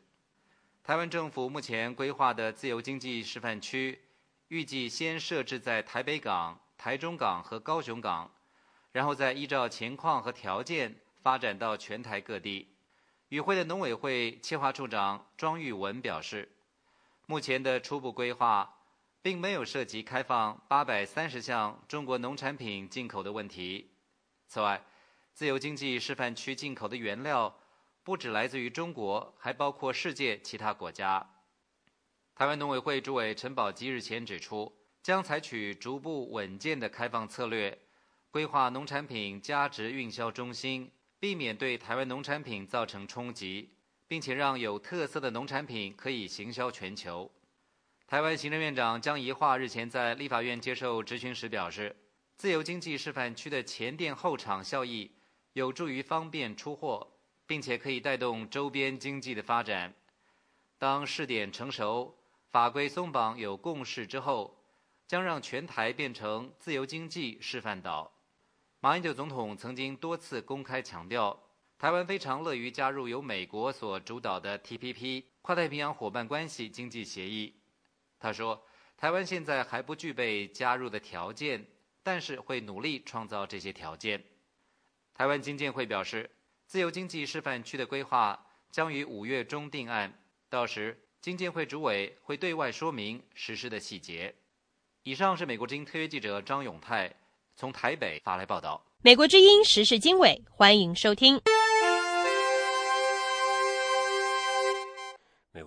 [0.85, 4.03] 台湾政府目前规划的自由经济示范区，
[4.47, 8.33] 预计先设置在台北港、台中港和高雄港，
[8.93, 12.69] 然后再依照情况和条件发展到全台各地。
[13.31, 16.49] 与会的农委会企划处长庄玉文表示。
[17.31, 18.69] 目前的初步规划，
[19.23, 23.93] 并没有涉及开放八百三十项中国农产品进口的问题。
[24.49, 24.85] 此外，
[25.33, 27.57] 自由经济示范区进口的原料
[28.03, 31.25] 不只来自于中国，还包括世界其他国家。
[32.35, 37.79] 台湾农委会主委陈宝基日前指出，将采取逐步稳健的开放策略，
[38.33, 43.77] 规划农产品价值运销中心，避免对台湾农产品造成冲击，
[44.11, 47.31] 并且让有特色的农产品可以行销全球。
[48.09, 51.95] 台湾行政院长江宜桦日前在立法院接受质询时表示，
[52.37, 55.09] 自由经济示范区的前店后厂效益
[55.53, 57.07] 有助于方便出货，
[57.47, 59.95] 并且可以带动周边经济的发展。
[60.77, 62.19] 当试点成熟、
[62.51, 64.61] 法规松绑有共识之后，
[65.07, 68.11] 将让全台变成自由经济示范岛。
[68.81, 71.41] 马英九总统曾经多次公开强调，
[71.81, 77.55] 台湾非常乐于加入由美国所主导的 TPP 跨太平洋伙伴关系经济协议。
[78.19, 78.63] 他说
[78.99, 81.65] ：“台湾现在还不具备加入的条件，
[82.03, 84.23] 但是会努力创造这些条件。”
[85.17, 86.31] 台湾经建会表示，
[86.67, 94.35] 自由经济示范区的规划将于五月中定案，到时经建会主委会对外说明实施的细节。
[95.05, 97.11] 以上是美国之音特约记者张永泰
[97.57, 98.85] 从台北发来报道。
[99.01, 101.41] 美国之音时事经纬，欢迎收听。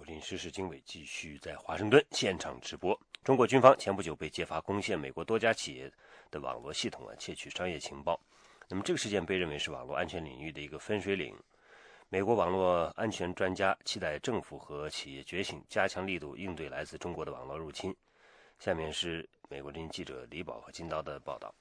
[0.03, 2.99] 美国之音时事经纬继续在华盛顿现场直播。
[3.23, 5.89] 中国军方前不久被揭发攻陷美国多家企业
[6.29, 8.19] 的网络系统啊，窃取商业情报。
[8.67, 11.33] 那么这个事件被认为是网络安全领域的一个分水岭。
[12.09, 17.95] 美国网络安全专家期待政府和企业觉醒，加强力度应对来自中国的网络入侵。
[18.59, 21.53] 下面是美国之音记者李宝和金刀的报道。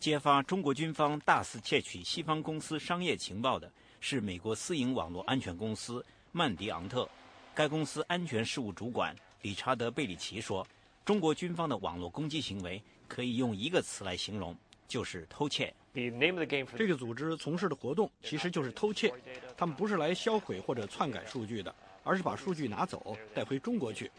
[0.00, 6.04] 揭发中国军方大肆窃取西方公司商业情报的是美国私营网络安全公司。
[6.36, 7.08] 曼迪昂特，
[7.54, 10.66] 该公司安全事务主管理查德·贝里奇说
[11.02, 14.54] ：“中国军方的网络攻击行为可以用一个词来形容，
[14.86, 15.72] 就是偷窃。
[15.94, 19.10] 这个组织从事的活动其实就是偷窃，
[19.56, 21.74] 他们不是来销毁或者篡改数据的，
[22.04, 24.12] 而是把数据拿走带回中国去。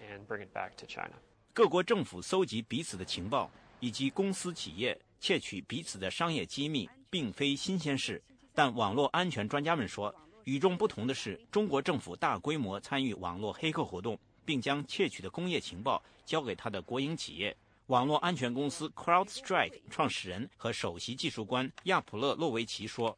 [1.54, 3.48] 各国政府搜集彼此的情报，
[3.80, 8.20] 以及公司企业窃取彼此的商业机密，并非新鲜事。
[8.56, 10.12] 但网络安全专家们说。”
[10.48, 17.54] 与众不同的是，中国政府大规模参与网络黑客活动，并将窃取的工业情报交给他的国营企业——
[17.88, 23.18] 网络安全公司 CrowdStrike 创始人和首席技术官亚普勒洛维奇说：“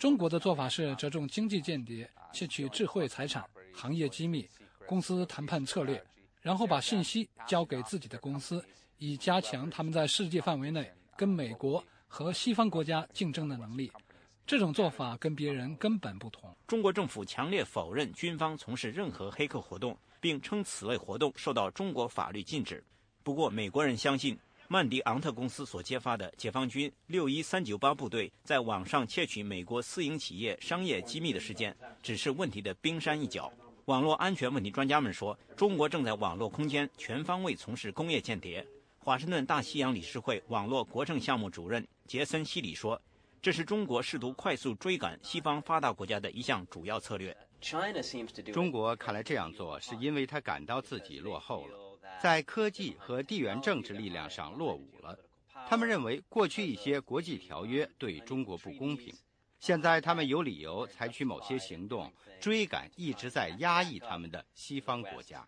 [0.00, 3.44] 中国的做法是着重经济间谍，窃取智慧财产、
[3.74, 4.48] 行业机密、
[4.86, 6.02] 公司谈判策略，
[6.40, 8.64] 然后把信息交给自己的公司，
[8.96, 13.92] 以加强他们在世界范围内跟美国和西方国家竞争的能力。”
[14.50, 16.52] 这种做法跟别人根本不同。
[16.66, 22.82] 中国政府强烈否认军方从事任何黑客活动，并称此类活动受到中国法律禁止。
[23.22, 24.36] 不过，美国人相信
[24.66, 31.72] 曼迪昂特公司所揭发的解放军六一三九八部队在网上窃取美国私营企业商业机密的事件，
[32.02, 33.52] 只是问题的冰山一角。
[33.84, 38.66] 网络安全问题专家们说，中国正在网络空间全方位从事工业间谍。
[38.98, 43.00] 华盛顿大西洋理事会网络国政项目主任杰森·西里说。
[43.42, 47.34] 这是中国试图快速追赶西方发达国家的一项主要策略。
[48.52, 55.18] 中国看来这样做是因为他感到自己落后了，在科技和地缘政治力量上落伍了。
[55.66, 59.14] 他们认为过去一些国际条约对中国不公平，
[59.58, 65.46] 现在他们有理由采取某些行动追赶一直在压抑他们的西方国家。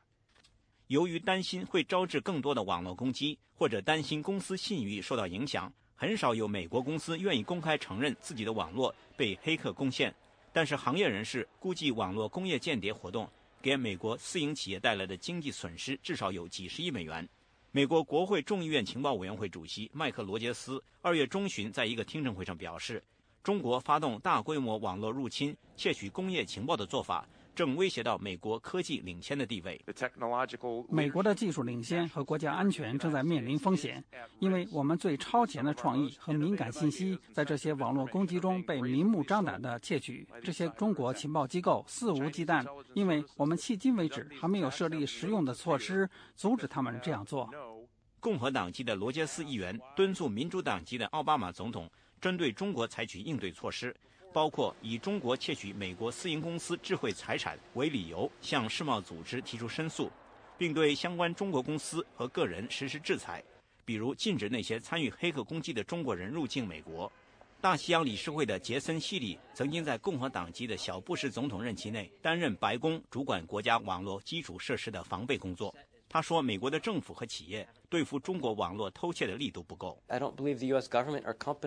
[0.86, 5.70] 由于担心会招致更多的网络攻击，或者担心公司信誉受到影响。
[6.02, 10.12] 很少有美国公司愿意公开承认自己的网络被黑客攻陷，
[10.52, 13.30] 但是行业人士估计，网络工业间谍活动
[13.60, 17.28] 给美国私营企业带来的经济损失至少有几十亿美元。
[17.70, 23.00] 美国国会众议院情报委员会主席麦克罗杰斯二月中旬在一个听证会上表示，
[23.44, 27.24] 中国发动大规模网络入侵、窃取工业情报的做法。
[27.54, 29.80] 正威胁到美国科技领先的地位。
[30.88, 34.02] 美国的技术领先和国家安全正在面临风险，
[34.38, 40.26] 因为我们最超前的创意和敏感信息在这些网络攻击中被明目张胆地窃取。
[40.42, 47.48] 这些中国情报机构肆无忌惮，因为我们迄今为止还没有设立实用的措施阻止他们这样做。
[48.18, 51.90] 共和党籍的罗杰斯议员敦促民主党籍的奥巴马总统
[52.20, 53.94] 针对中国采取应对措施。
[54.32, 60.10] 包括以中国窃取美国私营公司智慧财产为理由向世贸组织提出申诉，
[60.56, 63.42] 并对相关中国公司和个人实施制裁，
[63.84, 67.10] 比如禁止那些参与黑客攻击的中国人入境美国。
[67.60, 75.72] 大西洋理事会的杰森·希里曾经在共和党籍的小布什总统任期内担任白宫主管国家网络基础设施的防备工作。
[76.12, 79.98] 他说：“美国的政府和企业对付中国网络偷窃的力度不够。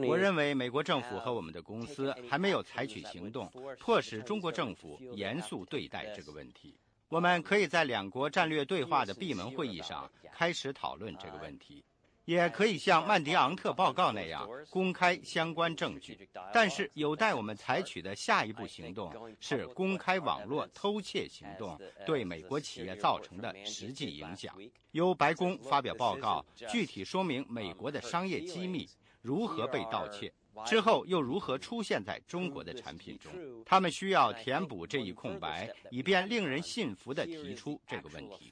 [0.08, 6.78] 我认为美国政府和我们的公司还没有采取行动，迫使中国政府严肃对待这个问题。
[7.10, 11.84] 我们可以在两国战略对话的闭门会议上开始讨论这个问题，
[12.26, 16.28] 也可以像曼迪昂特报告那样公开相关证据。
[16.54, 24.56] 但是，有待我们采取的下一步行动是公开网络偷窃行动对美国企业造成的实际影响。
[24.92, 28.90] 由白宫发表报告，具体说明美国的商业机密
[29.22, 30.34] 如何被盗窃。
[30.66, 33.30] 之后又如何出现在中国的产品中？
[33.66, 38.50] 他们需要填补这一空白，以便令人信服地提出这个问题。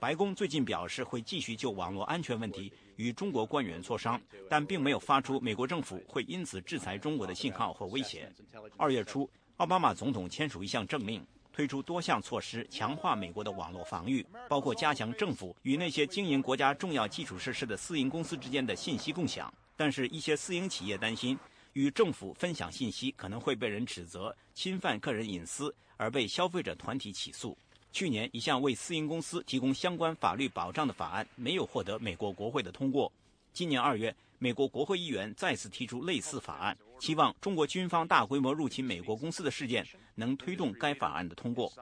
[0.00, 8.32] 白宫最近表示会继续就网络安全问题与中国官员磋商，但并没有发出美国政府会因此制裁中国的信号或威胁。
[8.76, 19.52] 二月初，奥巴马总统签署一项政令，推出多项措施强化美国的网络防御，包括加强政府与那些经营国家重要基础设施的私营公司之间的信息共享。
[19.76, 21.36] 但是，一些私营企业担心
[21.72, 27.58] 与政府分享信息可能会被人指责侵犯个人隐私，而被消费者团体起诉。
[27.90, 33.10] 去年，一项为私营公司提供相关法律保障的法案没有获得美国国会的通过。
[33.52, 39.84] 今年二月，美国国会议员再次提出类似法案，期望中国军方大规模入侵美国公司的事件
[40.14, 41.72] 能推动该法案的通过。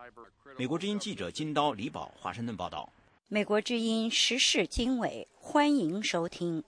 [0.56, 2.90] 美国之音记者金刀李宝华盛顿报道。
[3.28, 6.62] 美国之音时事经纬，欢迎收听。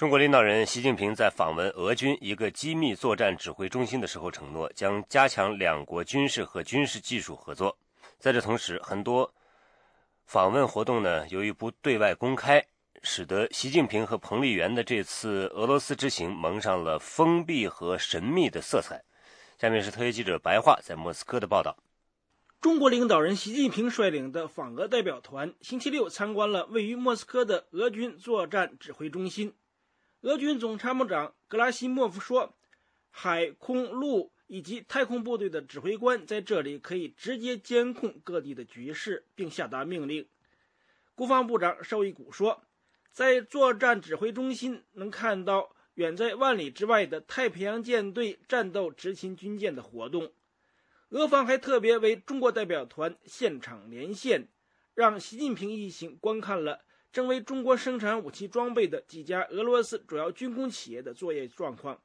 [0.00, 7.76] 中国领导人习近平在访问俄军一个机密作战指挥中心的时候承诺，将加强两国军事和军事技术合作。
[8.18, 9.30] 在这同时，很多
[10.24, 12.64] 访问活动呢，由于不对外公开，
[13.02, 19.04] 使得习近平和彭丽媛的这次俄罗斯之行蒙上了封闭和神秘的色彩。
[19.58, 21.76] 下面是特约记者白桦在莫斯科的报道。
[22.62, 29.52] 中国领导人习近平率领的访俄代表团星期六参观了位于莫斯科的俄军作战指挥中心。
[30.22, 32.54] 俄军总参谋长格拉西莫夫说
[33.08, 40.28] ：“海空陆以及太空部队的指挥官在这里可以直接监控各地的局势，并下达命令。”
[41.16, 42.62] 国防部长绍伊古说
[43.10, 50.32] ：“在作战指挥中心能看到远在万里之外的太平洋舰队战斗执勤军舰的活动。”
[51.08, 54.48] 俄方还特别为中国代表团现场连线，
[54.94, 56.84] 让习近平一行观看了。
[57.12, 62.00] 正为中国生产武器装备的几家俄罗斯主要军工企业的作业状况。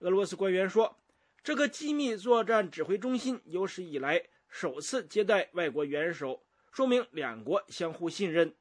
[0.00, 0.98] 俄罗斯官员说，
[1.42, 6.42] 这个机密作战指挥中心有史以来首次接待外国元首，
[6.72, 8.54] 说明两国相互信任。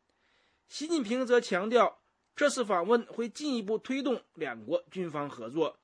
[0.67, 1.99] 习近平则强调，
[2.35, 5.79] 这次访问会进一步推动两国军方合作。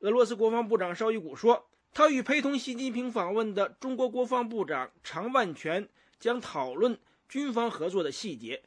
[0.00, 5.88] 俄罗斯国防部长绍伊古说，他与陪同习近平访问的中国国防部长常万全
[6.18, 6.98] 将讨论。
[7.28, 8.62] 军方合作的细节。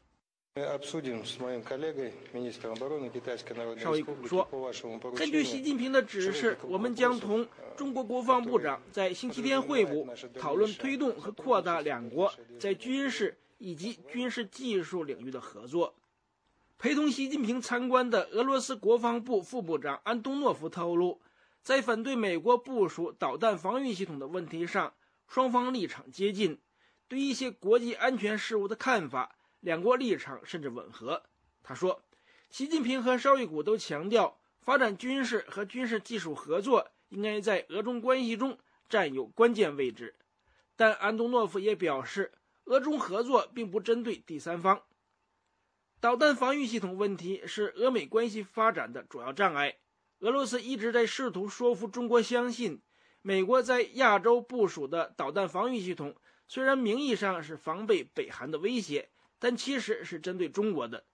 [3.77, 4.45] 邵伊古说
[5.15, 7.47] ：“根据习近平的指示，我们将同
[7.77, 10.05] 中国国防部长在星期天会晤，
[10.37, 15.95] 讨论推动和扩大两国在军事以及军事技术领域的合作。”
[16.77, 21.21] 陪同习近平参观的俄罗斯国防部副部长安东诺夫透露，
[21.61, 24.93] 在反对美国部署导弹防御系统的问题上，
[25.27, 26.57] 双方立场接近。
[27.09, 31.23] 对一些国际安全事务的看法，两国立场甚至吻合。
[31.63, 32.03] 他说，
[32.51, 40.15] 习近平和绍伊古都强调，发展军事和军事技术合作应该在俄中关系中占有关键位置。
[40.75, 42.31] 但安东诺夫也表示，
[42.65, 44.83] 俄中合作并不针对第三方。
[45.99, 49.77] 导弹防御系统问题是俄美关系发展的主要障碍。
[50.19, 52.81] 俄罗斯一直在试图说服中国相信，
[53.23, 56.15] 美国在亚洲部署的导弹防御系统。
[56.49, 61.05] 虽然名义上是防备北韩的威胁，但其实是针对中国的。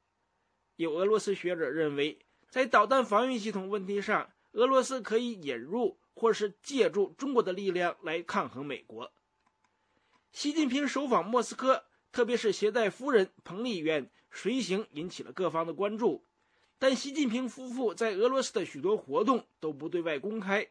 [0.78, 2.18] 有俄罗斯学者认为，
[2.50, 9.12] 在导弹防御系统问题上，俄罗斯可以引入或是借助中国的力量来抗衡美国。
[10.32, 11.84] 习近平首访莫斯科，
[12.14, 16.24] 特别是携带夫人彭丽媛随行，引起了各方的关注。
[16.80, 20.70] 但习近平夫妇在俄罗斯的许多活动都不对外公开，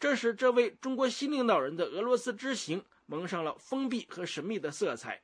[0.00, 2.82] 这使这位中国新领导人的俄罗斯之行。
[3.06, 5.22] 蒙上了封闭和神秘的色彩。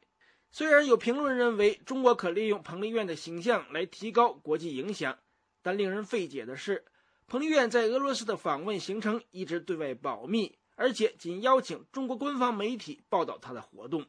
[0.50, 5.18] 虽然有评论认为中国可利用彭丽媛的形象来提高国际影响，
[5.62, 6.84] 但令人费解的是，
[7.26, 14.04] 彭丽媛在俄罗斯的访问行程一直对外保密，而且仅邀请中国官方媒体报道她的活动。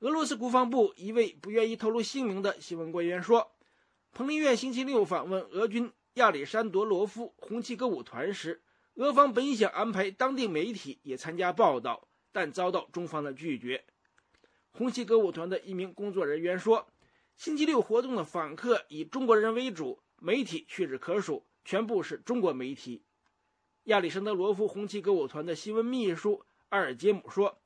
[0.00, 3.52] 俄罗斯国防部一位不愿意透露姓名的新闻官员说，
[4.12, 8.62] 彭丽媛星期六访问俄军亚历山多罗夫红旗歌舞团时，
[8.96, 12.08] 俄方本想安排当地媒体也参加报道。
[12.32, 13.84] 但遭到中方的拒绝。
[14.70, 16.86] 红旗歌舞团的一名工作人员说
[17.36, 23.02] ：“星期六活动的访客以中国人为主，媒体屈指可数，全部是中国媒体。”
[23.84, 27.60] 亚历山德罗夫红旗歌舞团的新闻秘书阿尔杰姆说：“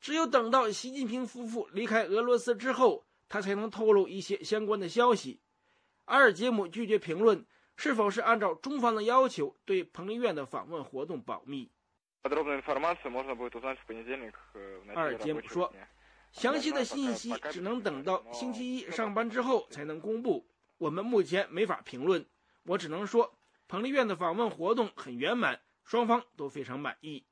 [0.00, 5.40] 只有等到习近平夫妇离开俄罗斯之后，他才能透露一些相关的消息。”
[6.06, 7.46] 阿尔杰姆拒绝评论
[7.76, 11.70] 是否是按照中方的要求对彭丽媛的访问活动保密。
[14.94, 15.72] 阿尔杰姆说
[16.32, 20.46] ：“详细的信息只能等到星期一上班之后才能公布，
[20.78, 22.24] 我们目前没法评论。
[22.64, 27.26] 我只能说，彭丽媛的访问活动很圆满。”双方都非常满意。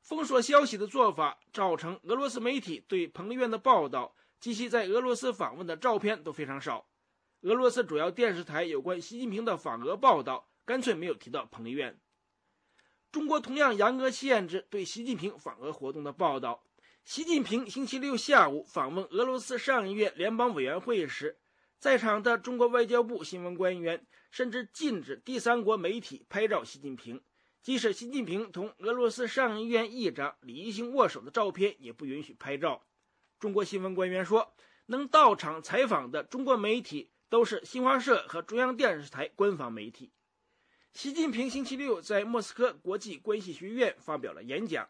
[0.00, 6.86] 封锁消息的做法造成俄罗斯媒体对彭丽媛的报道及其在俄罗斯访问的照片都非常少。
[7.42, 12.00] 俄罗斯主要电视台有关习近平的访俄报道干脆没有提到彭丽媛。
[13.12, 16.62] 中国同样严格限制对习近平访俄活动的报道。
[17.02, 21.36] 习近平星期六下午访问俄罗斯上议院联邦委员会时，
[21.80, 27.20] 在场的中国外交部新闻官员甚至禁止第三国媒体拍照习近平。
[27.60, 32.86] 即使习近平同俄罗斯上议院议长李一星握手的照片也不允许拍照。
[33.40, 34.54] 中国新闻官员说，
[34.86, 40.12] 能到场采访的中国媒体都是新华社和中央电视台官方媒体。
[40.92, 44.88] 习近平星期六在莫斯科国际关系学院发表了演讲。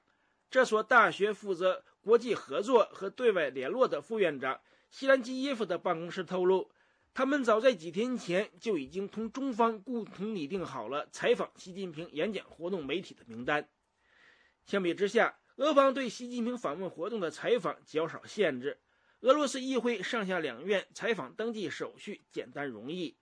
[0.50, 6.70] 这所大学负责国际合作和对外联络的副院长西兰基耶夫的办公室透露。
[7.12, 13.68] 他们早在几天前就已经同中方共同拟定好了采访习近平演讲活动媒体的名单。
[14.64, 18.80] 相比之下，俄方对习近平访问活动的采访较少限制。
[19.20, 23.18] 俄罗斯议会上下两院采访登记手续简单容易，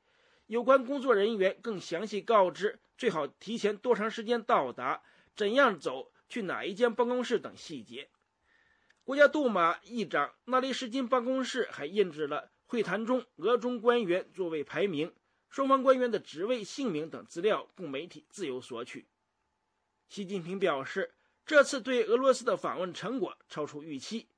[0.48, 5.02] 有关工作人员更详细告知最好提前多长时间到达、
[5.36, 8.08] 怎样走、去哪一间办公室等细节。
[9.04, 12.50] 国家杜马议长纳利什金办公室还印制了。
[12.66, 15.14] 会谈中，俄中官员座位排名、
[15.48, 19.06] 双方官员的职位、姓名等资料供媒体自由索取。
[20.08, 21.14] 习近平表示，
[21.46, 24.28] 这次对俄罗斯的访问成果超出预期，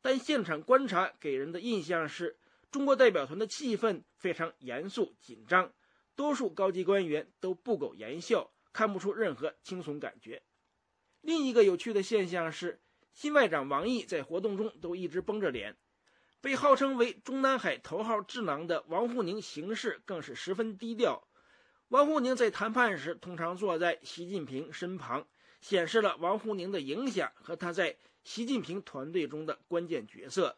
[0.00, 2.36] 但现场观察给人的印象是，
[2.70, 5.72] 中国代表团的气氛非常严肃紧张，
[6.14, 10.42] 多数高级官员都不苟言笑，看不出任何轻松感觉。
[11.20, 12.80] 另一个有趣的现象是，
[13.12, 15.76] 新外长王毅在活动中都一直绷着脸。
[16.40, 21.28] 被号称为中南海头号智囊的王沪宁行事更是十分低调。
[21.88, 25.26] 王沪宁在谈判时通常坐在习近平身旁，
[25.60, 30.56] 显示了王沪宁的影响和他在习近平团队中的关键角色。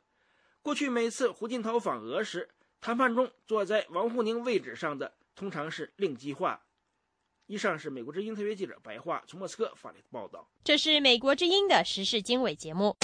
[0.64, 2.48] 过去每次胡锦涛访俄时，
[2.80, 6.60] 谈判中坐在王沪宁位置上的通常是令计划。
[7.48, 10.46] 以上是美国之音特约记者白桦从莫斯科发来的报道。
[10.62, 12.96] 这是美国之音的时事经纬节目。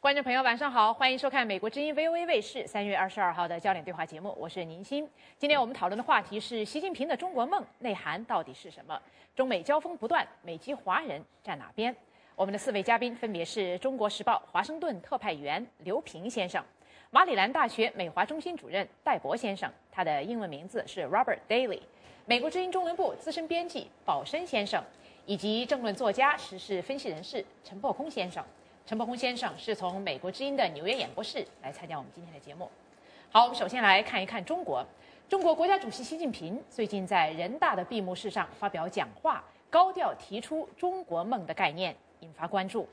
[0.00, 5.06] 观众朋友，晚上好，欢迎收看美国之音 VOA 卫视三月二十二号的焦点对话节目，我是宁鑫。
[5.36, 8.98] 今天我们讨论的话题是习近平的中国梦内涵到底是什么？
[9.36, 11.94] 中美交锋不断，美籍华人站哪边？
[12.38, 16.64] 我们的四位嘉宾分别是中国时报华盛顿特派员刘平先生，
[17.10, 21.80] 马里兰大学美华中心主任戴博先生，他的英文名字是 Robert Daly，
[22.26, 24.80] 美国之音中文部资深编辑宝生先生，
[25.26, 28.44] 以及政论作家、时事分析人士陈破空先生。
[28.86, 32.70] 陈伯空先生是从美国之音的纽约演播室来参加我们今天的节目。
[33.32, 34.86] 好，我们首先来看一看中国。
[35.28, 42.88] 中国国家主席习近平最近在人大的闭幕式上发表讲话，高调提出“中国梦”的概念，引发关注。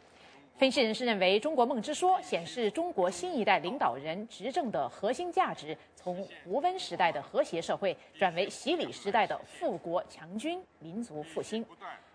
[0.57, 11.65] 分析人士认为，“中国梦”之说显示中国新一代领导人执政的核心价值从胡温时代的和谐社会转为习李时代的富国强军、民族复兴。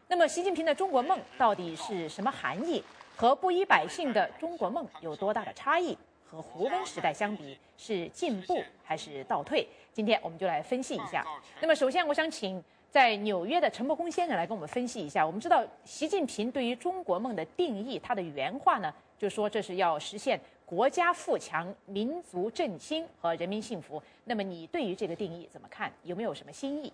[0.08, 2.82] 那么，习近平的“中国梦”到底是什么含义？
[3.14, 5.96] 和布衣百姓的中国梦有多大的差异？
[6.24, 9.68] 和胡温时代相比，是进步还是倒退？
[9.92, 11.26] 今天我们就来分析一下。
[11.60, 15.24] 那么，首先我想请在纽约的陈伯公先生来跟我们分析一下。
[15.24, 24.02] 我们知道，习近平对于中国梦的定义，他的原话呢，就说这是要实现国家富强、民族振兴和人民幸福。
[24.24, 25.92] 那么，你对于这个定义怎么看？
[26.02, 26.92] 有没有什么新意？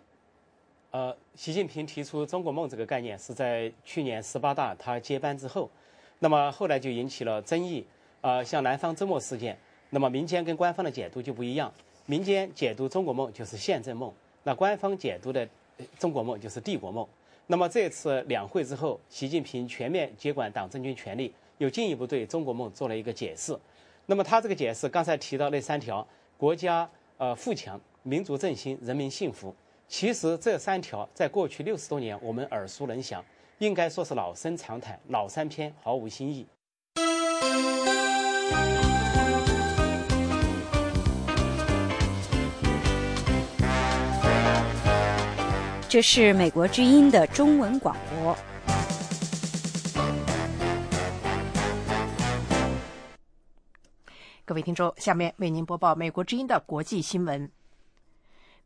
[0.90, 5.70] 呃，习近平提出中国梦这个概念，是在去年十八大他接班之后。
[6.18, 7.86] 那么后来就引起了争议，
[8.20, 9.58] 呃，像南方周末事件，
[9.90, 11.72] 那么民间跟官方的解读就不一样。
[12.04, 15.46] 民间解读中国梦就是宪政梦，那官方解读的
[15.98, 17.06] 中国梦就是帝国梦。
[17.46, 23.58] 那么这次两会之后，习近平全面接管党政军权力，又进一步对中国梦做了一个解释。
[24.06, 26.06] 那么他这个解释，刚才提到那三条：
[26.36, 29.54] 国家呃富强、民族振兴、人民幸福。
[29.88, 33.24] 其实这三条在过去六十多年我们耳熟能详。
[33.58, 36.44] 应该说是老生常谈，老三篇毫无新意。
[45.88, 48.36] 这是美国之音的中文广播。
[54.44, 57.48] 各位听众，下面为您播报美国之音的国际新闻。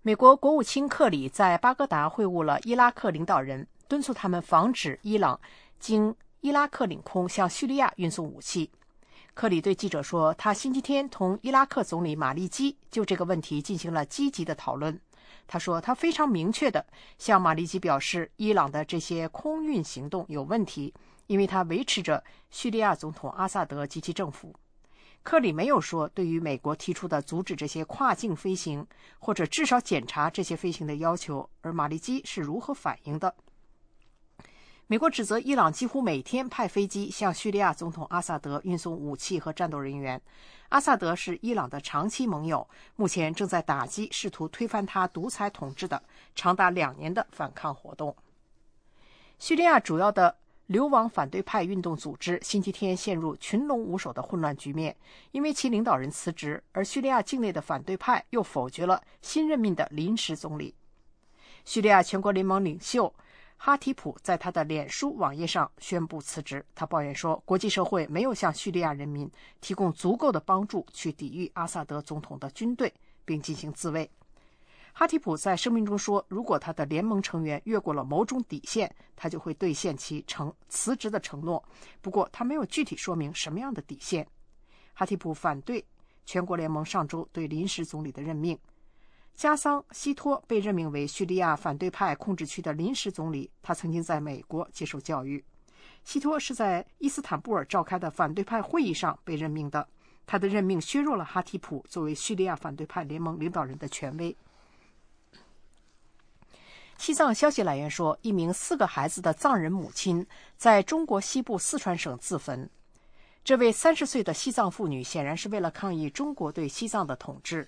[0.01, 5.39] 美国国务卿克里在巴格达会晤了伊拉克领导人，敦促他们防止伊朗
[5.79, 8.71] 经伊拉克领空向叙利亚运送武器。
[9.35, 14.99] 克里对记者说，他星期天同伊拉克总理马利基就这个问题进行了积极的讨论。
[15.53, 16.87] 他说，他非常明确地
[17.19, 20.95] 向马利基表示，伊朗的这些空运行动有问题，
[21.27, 24.55] 因为他维持着叙利亚总统阿萨德及其政府。
[25.25, 28.87] 克里没有说对于美国提出的阻止这些跨境飞行
[29.19, 33.35] 或者至少检查这些飞行的要求，而马利基是如何反应的。
[34.91, 40.21] 美国指责伊朗几乎每天派飞机向叙利亚总统阿萨德运送武器和战斗人员。
[40.71, 46.03] 阿萨德是伊朗的长期盟友，目前正在打击试图推翻他独裁统治的
[46.35, 48.17] 长达两年的反抗活动。
[49.39, 50.37] 叙利亚主要的。
[50.67, 54.97] 流亡反对派运动组织星期天陷入群龙无首的混乱局面，
[55.33, 60.73] 因为其领导人辞职，而叙利亚境内的反对派又否决了新任命的临时总理。
[61.65, 63.13] 叙利亚全国联盟领袖
[63.63, 66.65] 哈提普在他的脸书网页上宣布辞职。
[66.75, 69.31] 他抱怨说，国际社会没有向叙利亚人民
[69.61, 72.91] 提供足够的帮助去抵御阿萨德总统的军队，
[73.23, 74.11] 并进行自卫。
[74.95, 81.63] 哈提普在声明中说：“如果他的联盟成员越过了某种底线，他就会兑现其承辞职的承诺。
[82.01, 84.27] 不过，他没有具体说明什么样的底线。”
[84.95, 85.85] 哈提普反对
[86.25, 88.59] 全国联盟上周对临时总理的任命。
[89.41, 93.51] 加桑希托被任命为叙利亚反对派控制区的临时总理。
[93.63, 95.43] 他曾经在美国接受教育。
[96.05, 99.89] 希托是在伊斯坦布尔召开的反对派会议上被任命的。
[100.27, 104.37] 他的任命削弱了哈提普作为叙利亚反对派联盟领导人的权威。
[106.99, 110.27] 西藏消息来源说，一名四个孩子的藏人母亲
[110.59, 112.69] 在中国西部四川省自焚。
[113.43, 117.67] 这位三十岁的西藏妇女显然是为了抗议中国对西藏的统治。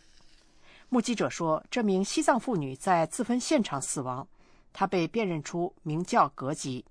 [0.93, 4.29] 目击者说，这名西藏妇女在自焚现场死亡，
[4.75, 6.85] 她被辨认出名叫格吉。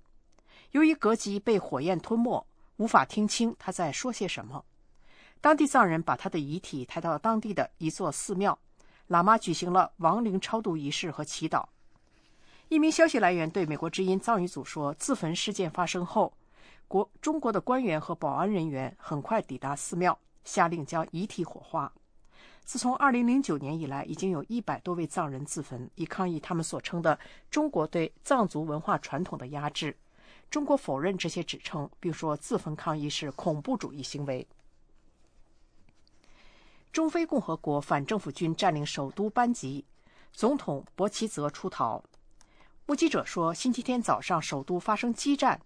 [0.72, 2.44] 由于格吉被火焰吞没，
[2.78, 4.64] 无法听清她在说些什么。
[5.40, 8.58] 当地藏人把她的遗体抬到当地的一座寺庙，
[9.08, 11.64] 喇嘛举行了亡灵超度仪式和祈祷。
[12.70, 16.32] 一名消息来源对美国之音藏语组说：“自焚事件发生后，
[16.88, 21.92] 国中国的官员和保安人员很快抵达寺庙，下令将遗体火化。
[22.64, 27.18] 自从2009年以来，已经有一百多位藏人自焚，以抗议他们所称的
[27.50, 29.96] 中国对藏族文化传统的压制。
[30.48, 34.46] 中国否认这些指称，并说自焚抗议是恐怖主义行为。”
[36.92, 39.84] 中非共和国反政府军占领首都班吉，
[40.32, 42.02] 总统博奇泽出逃。
[42.84, 45.60] 目击者说，星期天早上首都发生激战，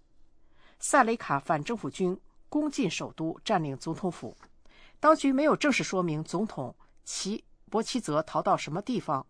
[0.78, 2.16] 塞雷卡反政府军
[2.48, 4.36] 攻进首都，占领总统府。
[5.00, 6.74] 当局没有正式说明总统
[7.06, 9.24] 其博奇泽逃到什么地方。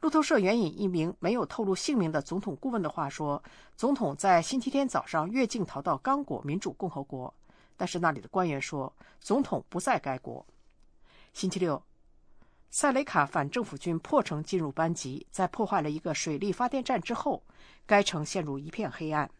[0.00, 3.40] 路透社援引一名没有透露姓名的总统顾问的话说，
[3.76, 7.32] 总统在星期天早上越境逃到刚果民主共和国，
[7.76, 10.44] 但是那里的官员说，总统不在该国。
[11.32, 11.80] 星期六。
[12.70, 17.42] 塞雷卡反政府军破城进入班吉，在破坏了一个水力发电站之后，
[17.86, 19.30] 该城陷入一片黑暗。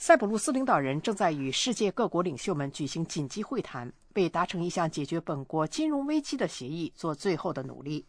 [0.00, 8.02] 塞浦路斯领导人正在与世界各国领袖们举行紧急会谈，为达成一项解决本国金融危机的协议做最后的努力。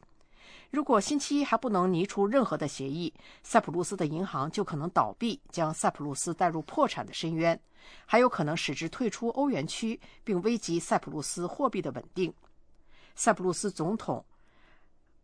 [0.69, 3.13] 如果星期一还不能拟出任何的协议，
[3.43, 7.59] 塞浦路斯的银行就可能倒闭，将塞浦路斯带入破产的深渊，
[8.05, 12.33] 还有可能使之退出欧元区，并危及塞浦路斯货币的稳定。
[13.17, 14.23] 塞浦路斯总统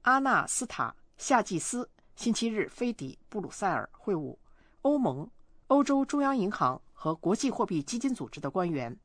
[0.02, 4.36] 阿纳斯塔夏季斯星期日飞抵布鲁塞尔会晤
[4.82, 5.30] 欧盟、
[5.68, 8.98] 欧洲中央银行和国际货币基金组织的官员。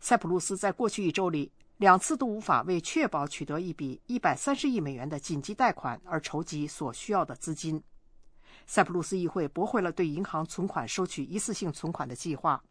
[0.00, 1.50] 塞浦路斯在过去一周里。
[1.78, 7.80] 两次都无法为确保取得一笔一百三十亿美元的紧急贷款而筹集所需要的资金。
[8.66, 12.62] 塞浦路斯议会驳回了对银行存款收取一次性存款的计划。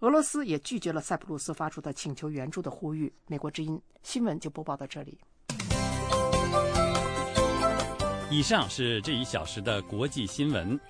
[0.00, 3.12] 俄罗斯也拒绝了塞浦路斯发出的请求援助的呼吁。
[3.26, 5.18] 美国之音新闻就播报到这里。
[8.30, 10.80] 以上是这一小时的国际新闻。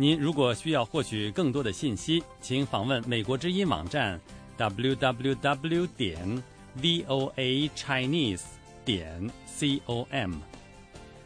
[0.00, 4.18] 您如果需要获取更多的信息，请访问美国之音网站。
[4.56, 6.42] www 点
[6.80, 8.40] voa chinese
[8.82, 10.36] 点 com，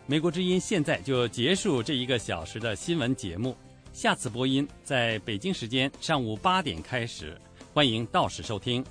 [0.07, 3.57] 美国之音现在就结束这一个小时的新闻节目，
[3.93, 7.41] 下次播音在北京时间上午八点开始，
[7.73, 8.85] 欢迎到时收听。